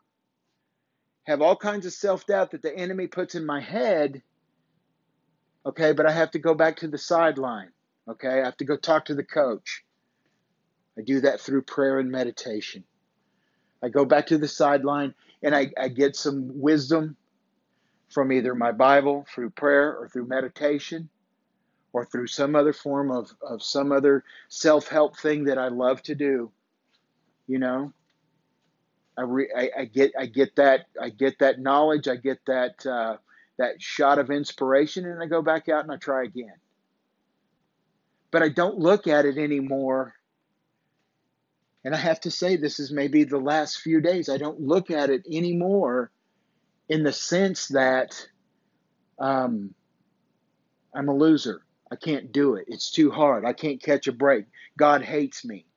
have 1.28 1.44
all 1.44 1.56
kinds 1.56 1.86
of 1.86 1.94
self 1.94 2.26
doubt 2.26 2.50
that 2.52 2.64
the 2.64 2.76
enemy 2.76 3.06
puts 3.06 3.36
in 3.36 3.46
my 3.46 3.62
head. 3.62 4.24
Okay, 5.66 5.94
but 5.94 6.06
I 6.06 6.12
have 6.12 6.32
to 6.32 6.40
go 6.40 6.54
back 6.54 6.78
to 6.78 6.88
the 6.88 6.98
sideline. 6.98 7.72
Okay, 8.10 8.42
I 8.42 8.46
have 8.46 8.58
to 8.58 8.66
go 8.66 8.78
talk 8.78 9.06
to 9.06 9.16
the 9.16 9.24
coach. 9.24 9.84
I 10.98 11.02
do 11.02 11.22
that 11.22 11.42
through 11.42 11.64
prayer 11.64 12.00
and 12.00 12.12
meditation. 12.12 12.84
I 13.84 13.90
go 13.90 14.06
back 14.06 14.28
to 14.28 14.38
the 14.38 14.48
sideline 14.48 15.14
and 15.44 15.56
I, 15.56 15.72
I 15.80 15.90
get 15.90 16.16
some 16.16 16.52
wisdom 16.60 17.18
from 18.10 18.32
either 18.32 18.56
my 18.56 18.72
Bible, 18.72 19.26
through 19.34 19.50
prayer, 19.52 19.96
or 19.98 20.08
through 20.08 20.28
meditation, 20.28 21.10
or 21.94 22.06
through 22.06 22.28
some 22.28 22.56
other 22.56 22.74
form 22.74 23.12
of, 23.12 23.32
of 23.42 23.64
some 23.64 23.92
other 23.92 24.24
self 24.50 24.88
help 24.88 25.18
thing 25.20 25.46
that 25.46 25.58
I 25.58 25.70
love 25.70 26.02
to 26.04 26.16
do. 26.16 26.52
You 27.48 27.60
know, 27.60 27.94
I, 29.18 29.22
re, 29.24 29.50
I, 29.56 29.70
I, 29.82 29.86
get 29.86 30.14
I 30.20 30.26
get 30.28 30.56
that 30.58 30.88
I 31.02 31.10
get 31.10 31.40
that 31.40 31.60
knowledge, 31.60 32.08
I 32.08 32.16
get 32.16 32.40
that 32.48 32.86
uh, 32.86 33.18
that 33.58 33.82
shot 33.82 34.20
of 34.20 34.30
inspiration, 34.30 35.06
and 35.06 35.22
I 35.22 35.28
go 35.28 35.42
back 35.42 35.70
out 35.70 35.84
and 35.84 35.92
I 35.92 35.98
try 35.98 36.24
again. 36.24 36.56
But 38.32 38.44
I 38.44 38.50
don't 38.50 38.78
look 38.78 39.08
at 39.08 39.26
it 39.26 39.38
anymore 39.38 40.16
and 41.86 41.94
I 41.94 42.00
have 42.00 42.20
to 42.22 42.32
say, 42.32 42.56
this 42.56 42.80
is 42.80 42.92
maybe 42.92 43.24
the 43.24 43.38
last 43.38 43.80
few 43.80 44.02
days. 44.02 44.28
I 44.28 44.38
don't 44.38 44.60
look 44.60 44.90
at 44.90 45.12
it 45.12 45.24
anymore 45.32 46.10
in 46.90 47.04
the 47.04 47.14
sense 47.14 47.68
that 47.68 48.28
um, 49.20 49.76
I'm 50.96 51.10
a 51.10 51.16
loser. 51.16 51.62
I 51.92 51.96
can't 51.96 52.32
do 52.32 52.56
it. 52.56 52.66
It's 52.70 52.90
too 52.90 53.12
hard. 53.12 53.46
I 53.46 53.54
can't 53.54 53.82
catch 53.82 54.08
a 54.08 54.12
break. 54.12 54.46
God 54.76 55.04
hates 55.04 55.46
me. 55.46 55.68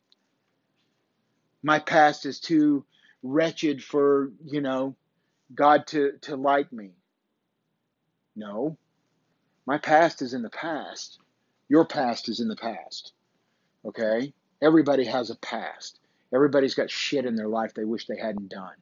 My 1.63 1.79
past 1.79 2.25
is 2.25 2.41
too 2.41 2.87
wretched 3.23 3.85
for, 3.85 4.33
you 4.47 4.63
know, 4.63 4.97
God 5.55 5.87
to, 5.89 6.13
to 6.23 6.37
like 6.37 6.73
me. 6.73 6.93
No. 8.39 8.77
My 9.67 9.79
past 9.79 10.23
is 10.23 10.33
in 10.33 10.43
the 10.43 10.51
past. 10.51 11.19
Your 11.69 11.85
past 11.85 12.29
is 12.29 12.41
in 12.41 12.49
the 12.49 12.57
past. 12.57 13.13
Okay? 13.85 14.33
Everybody 14.63 15.05
has 15.05 15.31
a 15.31 15.37
past. 15.37 15.99
Everybody's 16.33 16.75
got 16.75 16.91
shit 16.91 17.27
in 17.27 17.35
their 17.35 17.49
life 17.49 17.75
they 17.75 17.85
wish 17.85 18.07
they 18.07 18.19
hadn't 18.19 18.49
done. 18.49 18.75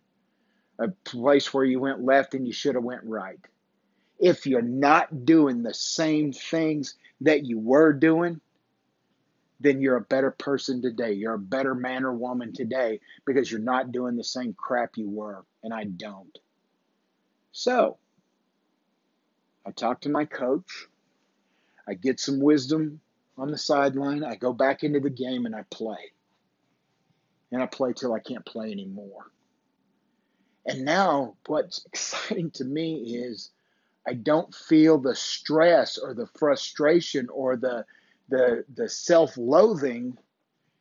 A 0.78 0.88
place 1.04 1.52
where 1.54 1.64
you 1.64 1.80
went 1.80 2.04
left 2.04 2.34
and 2.34 2.46
you 2.46 2.52
should 2.52 2.74
have 2.74 2.84
went 2.84 3.04
right. 3.04 3.40
If 4.18 4.46
you're 4.46 4.62
not 4.62 5.24
doing 5.24 5.62
the 5.62 5.74
same 5.74 6.32
things 6.32 6.94
that 7.22 7.44
you 7.44 7.58
were 7.58 7.92
doing, 7.92 8.40
then 9.60 9.80
you're 9.80 9.96
a 9.96 10.02
better 10.02 10.30
person 10.30 10.82
today. 10.82 11.12
You're 11.12 11.34
a 11.34 11.38
better 11.38 11.74
man 11.74 12.04
or 12.04 12.12
woman 12.12 12.52
today 12.52 13.00
because 13.24 13.50
you're 13.50 13.60
not 13.60 13.92
doing 13.92 14.16
the 14.16 14.24
same 14.24 14.54
crap 14.54 14.96
you 14.96 15.08
were, 15.08 15.44
and 15.62 15.72
I 15.72 15.84
don't. 15.84 16.38
So, 17.52 17.96
I 19.66 19.72
talk 19.72 20.02
to 20.02 20.08
my 20.08 20.24
coach. 20.24 20.86
I 21.88 21.94
get 21.94 22.20
some 22.20 22.40
wisdom 22.40 23.00
on 23.36 23.50
the 23.50 23.58
sideline. 23.58 24.22
I 24.24 24.36
go 24.36 24.52
back 24.52 24.84
into 24.84 25.00
the 25.00 25.10
game 25.10 25.44
and 25.44 25.54
I 25.54 25.64
play. 25.70 26.12
And 27.50 27.62
I 27.62 27.66
play 27.66 27.92
till 27.92 28.14
I 28.14 28.20
can't 28.20 28.44
play 28.46 28.70
anymore. 28.70 29.30
And 30.66 30.84
now, 30.84 31.34
what's 31.46 31.84
exciting 31.92 32.50
to 32.52 32.64
me 32.64 33.16
is 33.16 33.50
I 34.06 34.14
don't 34.14 34.54
feel 34.54 34.98
the 34.98 35.14
stress 35.14 35.98
or 35.98 36.14
the 36.14 36.28
frustration 36.38 37.28
or 37.32 37.56
the 37.56 37.84
the 38.28 38.64
the 38.74 38.88
self-loathing 38.88 40.18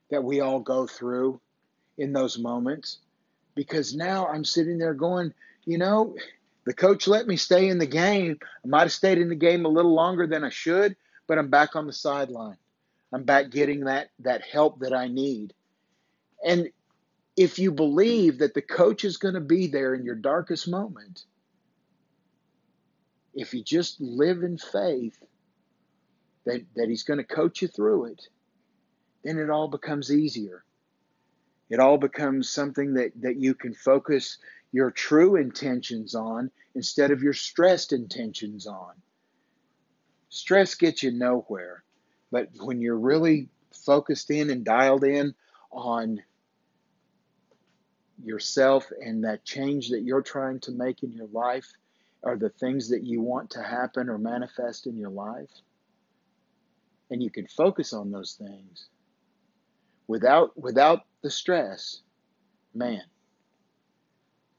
that 0.10 0.24
we 0.24 0.42
all 0.42 0.60
go 0.60 0.88
through 0.88 1.40
in 1.98 2.12
those 2.12 2.40
moments 2.40 3.00
because 3.54 3.96
now 3.96 4.28
I'm 4.28 4.44
sitting 4.44 4.78
there 4.78 4.94
going, 4.96 5.34
you 5.64 5.78
know, 5.78 6.16
the 6.66 6.74
coach 6.74 7.08
let 7.08 7.28
me 7.28 7.38
stay 7.38 7.68
in 7.70 7.78
the 7.78 7.86
game. 7.86 8.38
I 8.42 8.68
might 8.68 8.82
have 8.82 8.92
stayed 8.92 9.20
in 9.20 9.30
the 9.30 9.36
game 9.36 9.66
a 9.66 9.70
little 9.70 9.94
longer 9.94 10.28
than 10.28 10.44
I 10.44 10.50
should, 10.50 10.96
but 11.28 11.38
I'm 11.38 11.50
back 11.50 11.76
on 11.76 11.88
the 11.88 11.94
sideline. 11.94 12.58
I'm 13.14 13.24
back 13.24 13.50
getting 13.50 13.82
that 13.82 14.10
that 14.20 14.42
help 14.42 14.80
that 14.80 14.94
I 14.94 15.08
need. 15.08 15.54
And 16.46 16.70
if 17.38 17.60
you 17.60 17.72
believe 17.72 18.40
that 18.40 18.54
the 18.54 18.62
coach 18.62 19.04
is 19.04 19.18
going 19.18 19.36
to 19.36 19.42
be 19.42 19.68
there 19.68 19.94
in 19.94 20.04
your 20.04 20.16
darkest 20.16 20.68
moment, 20.68 21.24
if 23.34 23.54
you 23.54 23.64
just 23.64 24.00
live 24.00 24.44
in 24.44 24.58
faith 24.58 25.18
that, 26.46 26.62
that 26.76 26.90
he's 26.90 27.04
going 27.04 27.18
to 27.18 27.24
coach 27.24 27.62
you 27.62 27.68
through 27.68 28.06
it, 28.06 28.22
then 29.24 29.38
it 29.38 29.50
all 29.50 29.68
becomes 29.68 30.12
easier. 30.12 30.64
It 31.70 31.80
all 31.80 31.98
becomes 31.98 32.50
something 32.50 32.94
that, 32.94 33.12
that 33.22 33.38
you 33.38 33.56
can 33.56 33.74
focus 33.74 34.38
your 34.72 34.92
true 34.92 35.36
intentions 35.36 36.16
on 36.16 36.52
instead 36.74 37.12
of 37.12 37.24
your 37.24 37.34
stressed 37.34 37.94
intentions 37.94 38.68
on. 38.68 38.94
Stress 40.30 40.76
gets 40.76 41.04
you 41.04 41.12
nowhere, 41.12 41.84
but 42.32 42.50
when 42.60 42.82
you're 42.82 42.98
really 42.98 43.50
focused 43.86 44.32
in 44.32 44.50
and 44.50 44.66
dialed 44.66 45.04
in 45.04 45.34
on 45.72 46.22
yourself 48.24 48.92
and 49.02 49.24
that 49.24 49.46
change 49.46 49.90
that 49.90 50.02
you're 50.02 50.22
trying 50.22 50.60
to 50.62 50.72
make 50.72 51.04
in 51.04 51.12
your 51.12 51.28
life, 51.28 51.72
are 52.26 52.36
the 52.36 52.50
things 52.50 52.90
that 52.90 53.04
you 53.04 53.22
want 53.22 53.52
to 53.52 53.62
happen 53.62 54.10
or 54.10 54.18
manifest 54.18 54.88
in 54.88 54.98
your 54.98 55.12
life. 55.12 55.52
And 57.12 57.22
you 57.22 57.30
can 57.30 57.48
focus 57.48 57.94
on 57.94 58.12
those 58.12 58.34
things 58.34 58.88
without 60.08 60.58
without 60.58 61.04
the 61.22 61.30
stress, 61.30 62.02
man, 62.74 63.04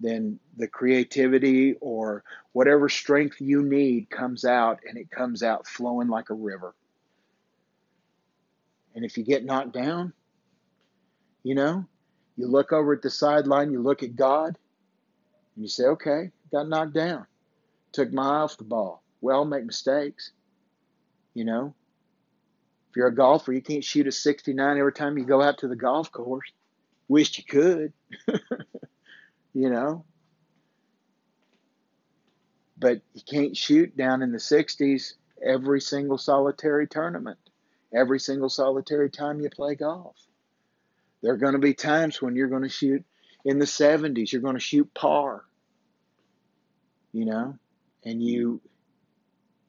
then 0.00 0.38
the 0.56 0.68
creativity 0.68 1.74
or 1.80 2.22
whatever 2.52 2.88
strength 2.88 3.40
you 3.40 3.62
need 3.62 4.10
comes 4.10 4.44
out 4.44 4.80
and 4.86 4.98
it 4.98 5.10
comes 5.10 5.42
out 5.42 5.66
flowing 5.66 6.08
like 6.08 6.30
a 6.30 6.34
river. 6.34 6.74
And 8.94 9.04
if 9.04 9.16
you 9.16 9.24
get 9.24 9.44
knocked 9.44 9.72
down, 9.72 10.12
you 11.42 11.54
know, 11.54 11.86
you 12.36 12.46
look 12.46 12.72
over 12.72 12.92
at 12.92 13.02
the 13.02 13.10
sideline, 13.10 13.70
you 13.70 13.82
look 13.82 14.02
at 14.02 14.16
God, 14.16 14.58
and 15.54 15.64
you 15.64 15.68
say, 15.68 15.84
okay, 15.84 16.30
got 16.50 16.68
knocked 16.68 16.94
down 16.94 17.26
took 17.96 18.12
my 18.12 18.22
eye 18.22 18.40
off 18.42 18.58
the 18.58 18.64
ball. 18.64 19.02
Well, 19.22 19.46
make 19.46 19.64
mistakes, 19.64 20.30
you 21.32 21.44
know. 21.44 21.74
If 22.90 22.96
you're 22.96 23.08
a 23.08 23.14
golfer, 23.14 23.52
you 23.54 23.62
can't 23.62 23.82
shoot 23.82 24.06
a 24.06 24.12
69 24.12 24.78
every 24.78 24.92
time 24.92 25.16
you 25.16 25.24
go 25.24 25.40
out 25.42 25.58
to 25.58 25.68
the 25.68 25.76
golf 25.76 26.12
course. 26.12 26.52
Wish 27.08 27.38
you 27.38 27.44
could, 27.44 27.92
you 29.56 29.70
know. 29.70 30.04
But 32.78 33.00
you 33.14 33.22
can't 33.28 33.56
shoot 33.56 33.96
down 33.96 34.22
in 34.22 34.32
the 34.32 34.38
60s 34.38 35.14
every 35.42 35.80
single 35.80 36.18
solitary 36.18 36.86
tournament, 36.86 37.38
every 37.94 38.20
single 38.20 38.50
solitary 38.50 39.10
time 39.10 39.40
you 39.40 39.48
play 39.50 39.74
golf. 39.74 40.16
There 41.22 41.32
are 41.32 41.38
going 41.38 41.54
to 41.54 41.58
be 41.58 41.74
times 41.74 42.20
when 42.20 42.36
you're 42.36 42.48
going 42.48 42.62
to 42.62 42.68
shoot 42.68 43.04
in 43.44 43.58
the 43.58 43.64
70s, 43.64 44.30
you're 44.30 44.42
going 44.42 44.54
to 44.54 44.60
shoot 44.60 44.92
par, 44.92 45.44
you 47.12 47.24
know 47.24 47.58
and 48.06 48.22
you 48.22 48.60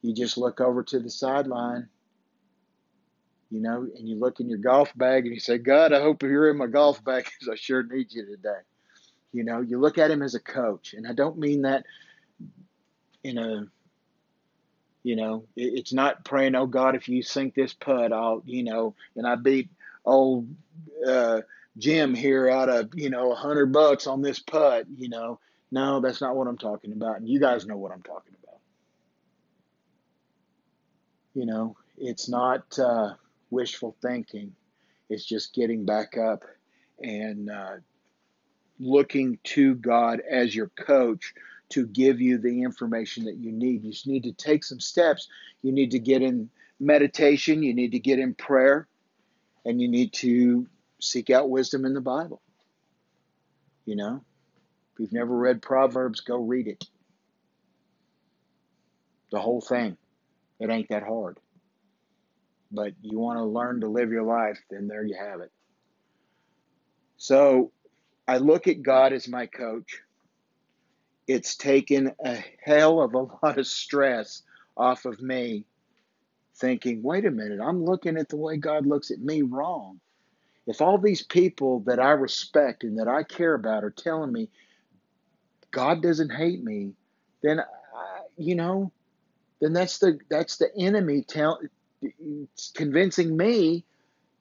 you 0.02 0.14
just 0.14 0.38
look 0.38 0.62
over 0.62 0.84
to 0.84 1.00
the 1.00 1.10
sideline, 1.10 1.90
you 3.50 3.62
know, 3.62 3.88
and 3.98 4.08
you 4.08 4.18
look 4.18 4.40
in 4.40 4.48
your 4.48 4.60
golf 4.60 4.96
bag 4.96 5.26
and 5.26 5.34
you 5.34 5.40
say, 5.40 5.58
God, 5.58 5.92
I 5.92 6.00
hope 6.00 6.22
you're 6.22 6.52
in 6.52 6.58
my 6.58 6.68
golf 6.68 7.04
bag 7.04 7.26
because 7.26 7.50
I 7.52 7.56
sure 7.56 7.84
need 7.84 8.14
you 8.14 8.26
today. 8.26 8.60
You 9.34 9.44
know, 9.44 9.62
you 9.62 9.80
look 9.80 9.98
at 9.98 10.12
him 10.12 10.22
as 10.22 10.36
a 10.36 10.40
coach, 10.40 10.94
and 10.94 11.08
I 11.08 11.14
don't 11.14 11.38
mean 11.38 11.64
that 11.64 11.86
in 13.24 13.38
a 13.38 13.68
you 15.08 15.16
know, 15.16 15.46
it's 15.56 15.94
not 15.94 16.26
praying, 16.26 16.54
oh 16.56 16.66
God, 16.66 16.94
if 16.94 17.08
you 17.08 17.22
sink 17.22 17.54
this 17.54 17.72
putt, 17.72 18.12
I'll, 18.12 18.44
you 18.46 18.62
know, 18.62 18.94
and 19.16 19.26
I 19.26 19.36
beat 19.36 19.70
old 20.04 20.54
uh, 21.08 21.42
Jim 21.78 22.14
here 22.14 22.50
out 22.50 22.68
of, 22.68 22.90
you 22.94 23.10
know, 23.10 23.32
a 23.32 23.36
hundred 23.36 23.72
bucks 23.72 24.06
on 24.06 24.22
this 24.22 24.40
putt, 24.40 24.86
you 24.94 25.08
know. 25.08 25.40
No, 25.72 26.02
that's 26.02 26.20
not 26.20 26.36
what 26.36 26.48
I'm 26.48 26.58
talking 26.58 26.92
about. 26.92 27.20
And 27.20 27.30
you 27.30 27.40
guys 27.40 27.66
know 27.66 27.78
what 27.78 27.94
I'm 27.94 28.02
talking 28.02 28.34
about. 28.44 28.60
You 31.34 31.46
know, 31.46 31.78
it's 31.98 32.28
not 32.28 32.78
uh, 32.78 33.14
wishful 33.50 33.96
thinking, 34.02 34.54
it's 35.10 35.24
just 35.24 35.54
getting 35.54 35.86
back 35.86 36.18
up 36.18 36.44
and 37.02 37.50
uh, 37.50 37.76
looking 38.80 39.40
to 39.44 39.76
God 39.76 40.22
as 40.30 40.56
your 40.56 40.70
coach 40.70 41.34
to 41.70 41.86
give 41.86 42.22
you 42.22 42.38
the 42.38 42.64
information 42.64 43.26
that 43.26 43.38
you 43.38 43.52
need. 43.52 43.84
You 43.84 43.92
just 43.92 44.08
need 44.08 44.24
to 44.24 44.32
take 44.32 44.64
some 44.64 44.80
steps. 44.80 45.28
You 45.62 45.72
need 45.72 45.92
to 45.92 46.00
get 46.00 46.22
in 46.22 46.50
meditation, 46.80 47.64
you 47.64 47.74
need 47.74 47.92
to 47.92 48.00
get 48.00 48.20
in 48.20 48.36
prayer, 48.36 48.88
and 49.66 49.82
you 49.82 49.88
need 49.88 50.14
to 50.14 50.68
seek 51.02 51.30
out 51.30 51.50
wisdom 51.50 51.86
in 51.86 51.94
the 51.94 52.02
Bible. 52.02 52.42
You 53.86 53.96
know, 53.96 54.24
if 54.94 55.00
you've 55.00 55.14
never 55.14 55.36
read 55.36 55.62
Proverbs, 55.62 56.22
go 56.22 56.38
read 56.38 56.68
it. 56.68 56.86
The 59.32 59.40
whole 59.40 59.62
thing. 59.62 59.98
It 60.60 60.70
ain't 60.70 60.90
that 60.90 61.04
hard. 61.04 61.40
But 62.72 62.94
you 63.02 63.20
want 63.20 63.38
to 63.38 63.44
learn 63.44 63.82
to 63.82 63.88
live 63.88 64.12
your 64.12 64.24
life, 64.24 64.60
then 64.70 64.88
there 64.88 65.04
you 65.04 65.16
have 65.18 65.42
it. 65.42 65.52
So 67.18 67.72
I 68.28 68.38
look 68.38 68.68
at 68.68 68.84
God 68.84 69.14
as 69.14 69.28
my 69.28 69.46
coach. 69.46 70.02
It's 71.28 71.56
taken 71.56 72.14
a 72.24 72.44
hell 72.64 73.02
of 73.02 73.14
a 73.14 73.20
lot 73.44 73.58
of 73.58 73.68
stress 73.68 74.44
off 74.76 75.06
of 75.06 75.22
me 75.22 75.66
thinking, 76.56 77.04
wait 77.04 77.26
a 77.26 77.32
minute, 77.32 77.60
I'm 77.62 77.86
looking 77.86 78.18
at 78.18 78.30
the 78.30 78.38
way 78.38 78.58
God 78.58 78.86
looks 78.86 79.12
at 79.12 79.20
me 79.20 79.42
wrong. 79.44 80.00
If 80.66 80.82
all 80.82 80.98
these 80.98 81.22
people 81.22 81.82
that 81.82 82.00
I 82.00 82.12
respect 82.12 82.84
and 82.84 83.00
that 83.00 83.08
I 83.08 83.24
care 83.24 83.54
about 83.54 83.84
are 83.84 83.90
telling 83.92 84.32
me 84.32 84.50
God 85.72 86.02
doesn't 86.02 86.32
hate 86.32 86.64
me, 86.64 86.94
then 87.42 87.60
I, 87.60 88.20
you 88.38 88.56
know, 88.56 88.92
then 89.62 89.74
that's 89.74 90.00
the 90.00 90.20
that's 90.30 90.58
the 90.58 90.70
enemy 90.78 91.24
tell, 91.24 91.60
convincing 92.76 93.36
me, 93.38 93.86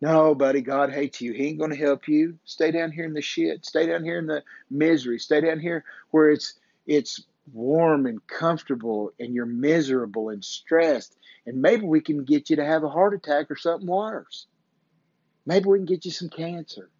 no, 0.00 0.34
buddy, 0.34 0.60
God 0.60 0.92
hates 0.92 1.20
you. 1.20 1.32
He 1.32 1.48
ain't 1.48 1.58
going 1.58 1.70
to 1.70 1.76
help 1.76 2.06
you. 2.06 2.38
Stay 2.44 2.70
down 2.70 2.92
here 2.92 3.06
in 3.06 3.14
the 3.14 3.22
shit. 3.22 3.64
Stay 3.64 3.86
down 3.86 4.04
here 4.04 4.18
in 4.18 4.26
the 4.26 4.42
misery. 4.70 5.18
Stay 5.18 5.40
down 5.40 5.58
here 5.58 5.84
where 6.10 6.30
it's 6.30 6.54
it's 6.86 7.24
warm 7.52 8.06
and 8.06 8.24
comfortable 8.26 9.12
and 9.18 9.34
you're 9.34 9.46
miserable 9.46 10.28
and 10.28 10.44
stressed. 10.44 11.16
And 11.46 11.62
maybe 11.62 11.86
we 11.86 12.00
can 12.00 12.24
get 12.24 12.50
you 12.50 12.56
to 12.56 12.64
have 12.64 12.84
a 12.84 12.88
heart 12.88 13.14
attack 13.14 13.50
or 13.50 13.56
something 13.56 13.88
worse. 13.88 14.46
Maybe 15.46 15.66
we 15.66 15.78
can 15.78 15.86
get 15.86 16.04
you 16.04 16.10
some 16.10 16.28
cancer. 16.28 16.90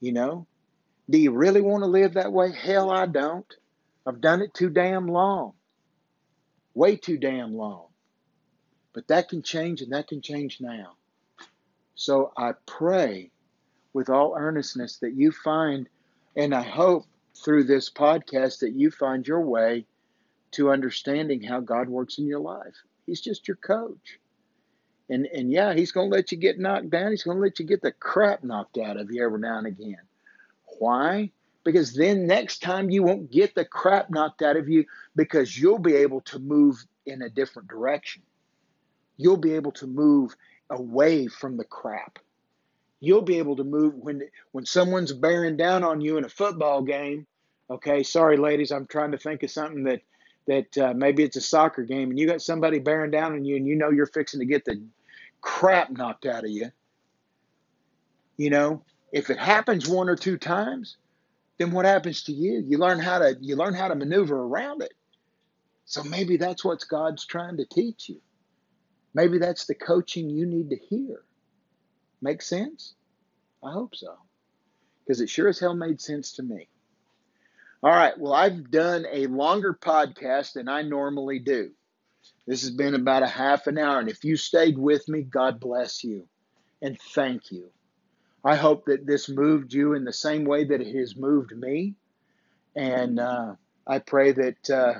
You 0.00 0.12
know, 0.12 0.46
do 1.08 1.18
you 1.18 1.32
really 1.32 1.60
want 1.60 1.82
to 1.84 1.90
live 1.90 2.14
that 2.14 2.32
way? 2.32 2.52
Hell, 2.52 2.90
I 2.90 3.06
don't. 3.06 3.46
I've 4.06 4.20
done 4.20 4.42
it 4.42 4.54
too 4.54 4.70
damn 4.70 5.06
long. 5.06 5.52
Way 6.74 6.96
too 6.96 7.18
damn 7.18 7.54
long. 7.54 7.86
But 8.92 9.08
that 9.08 9.28
can 9.28 9.42
change 9.42 9.82
and 9.82 9.92
that 9.92 10.08
can 10.08 10.22
change 10.22 10.58
now. 10.60 10.97
So 11.98 12.32
I 12.36 12.52
pray 12.64 13.32
with 13.92 14.08
all 14.08 14.36
earnestness 14.38 14.98
that 14.98 15.14
you 15.14 15.32
find, 15.32 15.88
and 16.36 16.54
I 16.54 16.62
hope 16.62 17.06
through 17.34 17.64
this 17.64 17.90
podcast 17.90 18.60
that 18.60 18.72
you 18.72 18.92
find 18.92 19.26
your 19.26 19.40
way 19.40 19.84
to 20.52 20.70
understanding 20.70 21.42
how 21.42 21.58
God 21.58 21.88
works 21.88 22.18
in 22.18 22.28
your 22.28 22.38
life. 22.38 22.76
He's 23.04 23.20
just 23.20 23.48
your 23.48 23.56
coach. 23.56 24.20
And 25.10 25.26
and 25.26 25.50
yeah, 25.50 25.74
he's 25.74 25.90
gonna 25.90 26.08
let 26.08 26.30
you 26.30 26.38
get 26.38 26.60
knocked 26.60 26.90
down. 26.90 27.10
He's 27.10 27.24
gonna 27.24 27.40
let 27.40 27.58
you 27.58 27.64
get 27.64 27.82
the 27.82 27.90
crap 27.90 28.44
knocked 28.44 28.78
out 28.78 28.96
of 28.96 29.10
you 29.10 29.24
every 29.24 29.40
now 29.40 29.58
and 29.58 29.66
again. 29.66 30.06
Why? 30.78 31.32
Because 31.64 31.94
then 31.94 32.28
next 32.28 32.62
time 32.62 32.90
you 32.90 33.02
won't 33.02 33.32
get 33.32 33.56
the 33.56 33.64
crap 33.64 34.08
knocked 34.08 34.42
out 34.42 34.56
of 34.56 34.68
you 34.68 34.84
because 35.16 35.58
you'll 35.58 35.80
be 35.80 35.96
able 35.96 36.20
to 36.20 36.38
move 36.38 36.76
in 37.06 37.22
a 37.22 37.28
different 37.28 37.66
direction. 37.66 38.22
You'll 39.16 39.36
be 39.36 39.54
able 39.54 39.72
to 39.72 39.88
move 39.88 40.36
away 40.70 41.26
from 41.26 41.56
the 41.56 41.64
crap. 41.64 42.18
You'll 43.00 43.22
be 43.22 43.38
able 43.38 43.56
to 43.56 43.64
move 43.64 43.94
when 43.94 44.22
when 44.52 44.66
someone's 44.66 45.12
bearing 45.12 45.56
down 45.56 45.84
on 45.84 46.00
you 46.00 46.18
in 46.18 46.24
a 46.24 46.28
football 46.28 46.82
game. 46.82 47.26
Okay, 47.70 48.02
sorry 48.02 48.36
ladies, 48.36 48.72
I'm 48.72 48.86
trying 48.86 49.12
to 49.12 49.18
think 49.18 49.42
of 49.42 49.50
something 49.50 49.84
that 49.84 50.00
that 50.46 50.78
uh, 50.78 50.94
maybe 50.94 51.22
it's 51.22 51.36
a 51.36 51.40
soccer 51.40 51.82
game 51.82 52.10
and 52.10 52.18
you 52.18 52.26
got 52.26 52.42
somebody 52.42 52.78
bearing 52.78 53.10
down 53.10 53.34
on 53.34 53.44
you 53.44 53.56
and 53.56 53.66
you 53.66 53.76
know 53.76 53.90
you're 53.90 54.06
fixing 54.06 54.40
to 54.40 54.46
get 54.46 54.64
the 54.64 54.82
crap 55.42 55.90
knocked 55.90 56.26
out 56.26 56.44
of 56.44 56.50
you. 56.50 56.70
You 58.36 58.50
know, 58.50 58.82
if 59.12 59.30
it 59.30 59.38
happens 59.38 59.88
one 59.88 60.08
or 60.08 60.16
two 60.16 60.38
times, 60.38 60.96
then 61.58 61.70
what 61.70 61.84
happens 61.84 62.22
to 62.24 62.32
you? 62.32 62.64
You 62.66 62.78
learn 62.78 62.98
how 62.98 63.18
to 63.18 63.36
you 63.40 63.56
learn 63.56 63.74
how 63.74 63.88
to 63.88 63.94
maneuver 63.94 64.36
around 64.36 64.82
it. 64.82 64.94
So 65.84 66.02
maybe 66.04 66.36
that's 66.36 66.64
what 66.64 66.84
God's 66.88 67.24
trying 67.26 67.56
to 67.58 67.64
teach 67.64 68.08
you. 68.08 68.20
Maybe 69.14 69.38
that's 69.38 69.66
the 69.66 69.74
coaching 69.74 70.30
you 70.30 70.46
need 70.46 70.70
to 70.70 70.76
hear. 70.76 71.22
Make 72.20 72.42
sense? 72.42 72.94
I 73.64 73.72
hope 73.72 73.94
so. 73.96 74.16
Because 75.04 75.20
it 75.20 75.30
sure 75.30 75.48
as 75.48 75.58
hell 75.58 75.74
made 75.74 76.00
sense 76.00 76.32
to 76.32 76.42
me. 76.42 76.68
All 77.82 77.90
right, 77.90 78.18
well, 78.18 78.32
I've 78.32 78.70
done 78.70 79.06
a 79.10 79.26
longer 79.28 79.72
podcast 79.72 80.54
than 80.54 80.68
I 80.68 80.82
normally 80.82 81.38
do. 81.38 81.70
This 82.46 82.62
has 82.62 82.70
been 82.70 82.94
about 82.94 83.22
a 83.22 83.28
half 83.28 83.66
an 83.66 83.78
hour, 83.78 84.00
and 84.00 84.08
if 84.08 84.24
you 84.24 84.36
stayed 84.36 84.76
with 84.76 85.08
me, 85.08 85.22
God 85.22 85.60
bless 85.60 86.02
you 86.02 86.26
and 86.82 86.98
thank 87.14 87.52
you. 87.52 87.70
I 88.44 88.56
hope 88.56 88.86
that 88.86 89.06
this 89.06 89.28
moved 89.28 89.72
you 89.72 89.94
in 89.94 90.04
the 90.04 90.12
same 90.12 90.44
way 90.44 90.64
that 90.64 90.80
it 90.80 90.94
has 90.96 91.16
moved 91.16 91.56
me, 91.56 91.94
and 92.74 93.20
uh, 93.20 93.54
I 93.86 93.98
pray 93.98 94.32
that 94.32 94.70
uh, 94.70 94.94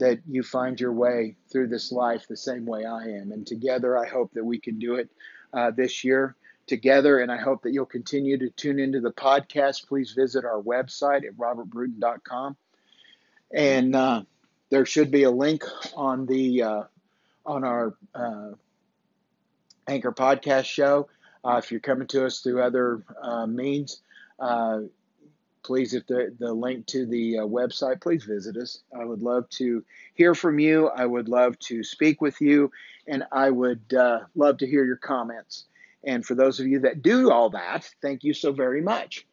that 0.00 0.20
you 0.28 0.42
find 0.42 0.80
your 0.80 0.92
way 0.92 1.36
through 1.50 1.68
this 1.68 1.92
life 1.92 2.26
the 2.28 2.36
same 2.36 2.66
way 2.66 2.84
I 2.84 3.04
am. 3.04 3.32
And 3.32 3.46
together, 3.46 3.96
I 3.96 4.06
hope 4.06 4.32
that 4.34 4.44
we 4.44 4.58
can 4.58 4.78
do 4.78 4.96
it 4.96 5.08
uh, 5.52 5.70
this 5.70 6.04
year 6.04 6.34
together. 6.66 7.20
And 7.20 7.30
I 7.30 7.36
hope 7.36 7.62
that 7.62 7.72
you'll 7.72 7.86
continue 7.86 8.38
to 8.38 8.50
tune 8.50 8.78
into 8.78 9.00
the 9.00 9.12
podcast. 9.12 9.86
Please 9.86 10.12
visit 10.12 10.44
our 10.44 10.60
website 10.60 11.24
at 11.26 11.36
robertbruton.com. 11.36 12.56
And 13.52 13.94
uh, 13.94 14.22
there 14.70 14.86
should 14.86 15.10
be 15.10 15.24
a 15.24 15.30
link 15.30 15.64
on 15.94 16.26
the 16.26 16.62
uh, 16.62 16.82
on 17.44 17.64
our 17.64 17.94
uh, 18.14 18.50
Anchor 19.86 20.12
podcast 20.12 20.64
show. 20.64 21.08
Uh, 21.44 21.60
if 21.62 21.70
you're 21.70 21.80
coming 21.80 22.06
to 22.08 22.24
us 22.26 22.40
through 22.40 22.62
other 22.62 23.02
uh, 23.20 23.46
means, 23.46 24.00
please, 25.62 25.94
if 25.94 26.06
the, 26.06 26.34
the 26.38 26.52
link 26.52 26.86
to 26.86 27.06
the 27.06 27.38
uh, 27.38 27.42
website, 27.42 28.00
please 28.00 28.24
visit 28.24 28.56
us. 28.56 28.80
I 28.98 29.04
would 29.04 29.22
love 29.22 29.48
to 29.50 29.84
hear 30.14 30.34
from 30.34 30.58
you. 30.58 30.88
I 30.88 31.06
would 31.06 31.28
love 31.28 31.58
to 31.60 31.82
speak 31.82 32.20
with 32.20 32.40
you, 32.40 32.70
and 33.06 33.24
I 33.32 33.50
would 33.50 33.94
uh, 33.94 34.20
love 34.34 34.58
to 34.58 34.66
hear 34.66 34.84
your 34.84 34.96
comments. 34.96 35.64
And 36.04 36.24
for 36.24 36.34
those 36.34 36.60
of 36.60 36.66
you 36.66 36.80
that 36.80 37.02
do 37.02 37.30
all 37.30 37.50
that, 37.50 37.88
thank 38.00 38.24
you 38.24 38.32
so 38.34 38.52
very 38.52 38.80
much. 38.80 39.26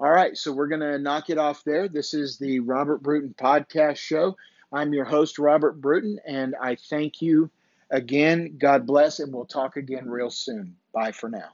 All 0.00 0.10
right, 0.10 0.36
so 0.36 0.52
we're 0.52 0.68
going 0.68 0.80
to 0.80 0.98
knock 0.98 1.30
it 1.30 1.38
off 1.38 1.62
there. 1.64 1.88
This 1.88 2.14
is 2.14 2.38
the 2.38 2.60
Robert 2.60 3.02
Bruton 3.02 3.34
Podcast 3.38 3.98
Show. 3.98 4.36
I'm 4.72 4.92
your 4.92 5.04
host, 5.04 5.38
Robert 5.38 5.80
Bruton, 5.80 6.18
and 6.26 6.56
I 6.60 6.74
thank 6.74 7.22
you 7.22 7.50
again. 7.90 8.56
God 8.58 8.86
bless, 8.86 9.20
and 9.20 9.32
we'll 9.32 9.44
talk 9.44 9.76
again 9.76 10.10
real 10.10 10.30
soon. 10.30 10.76
Bye 10.92 11.12
for 11.12 11.28
now. 11.28 11.50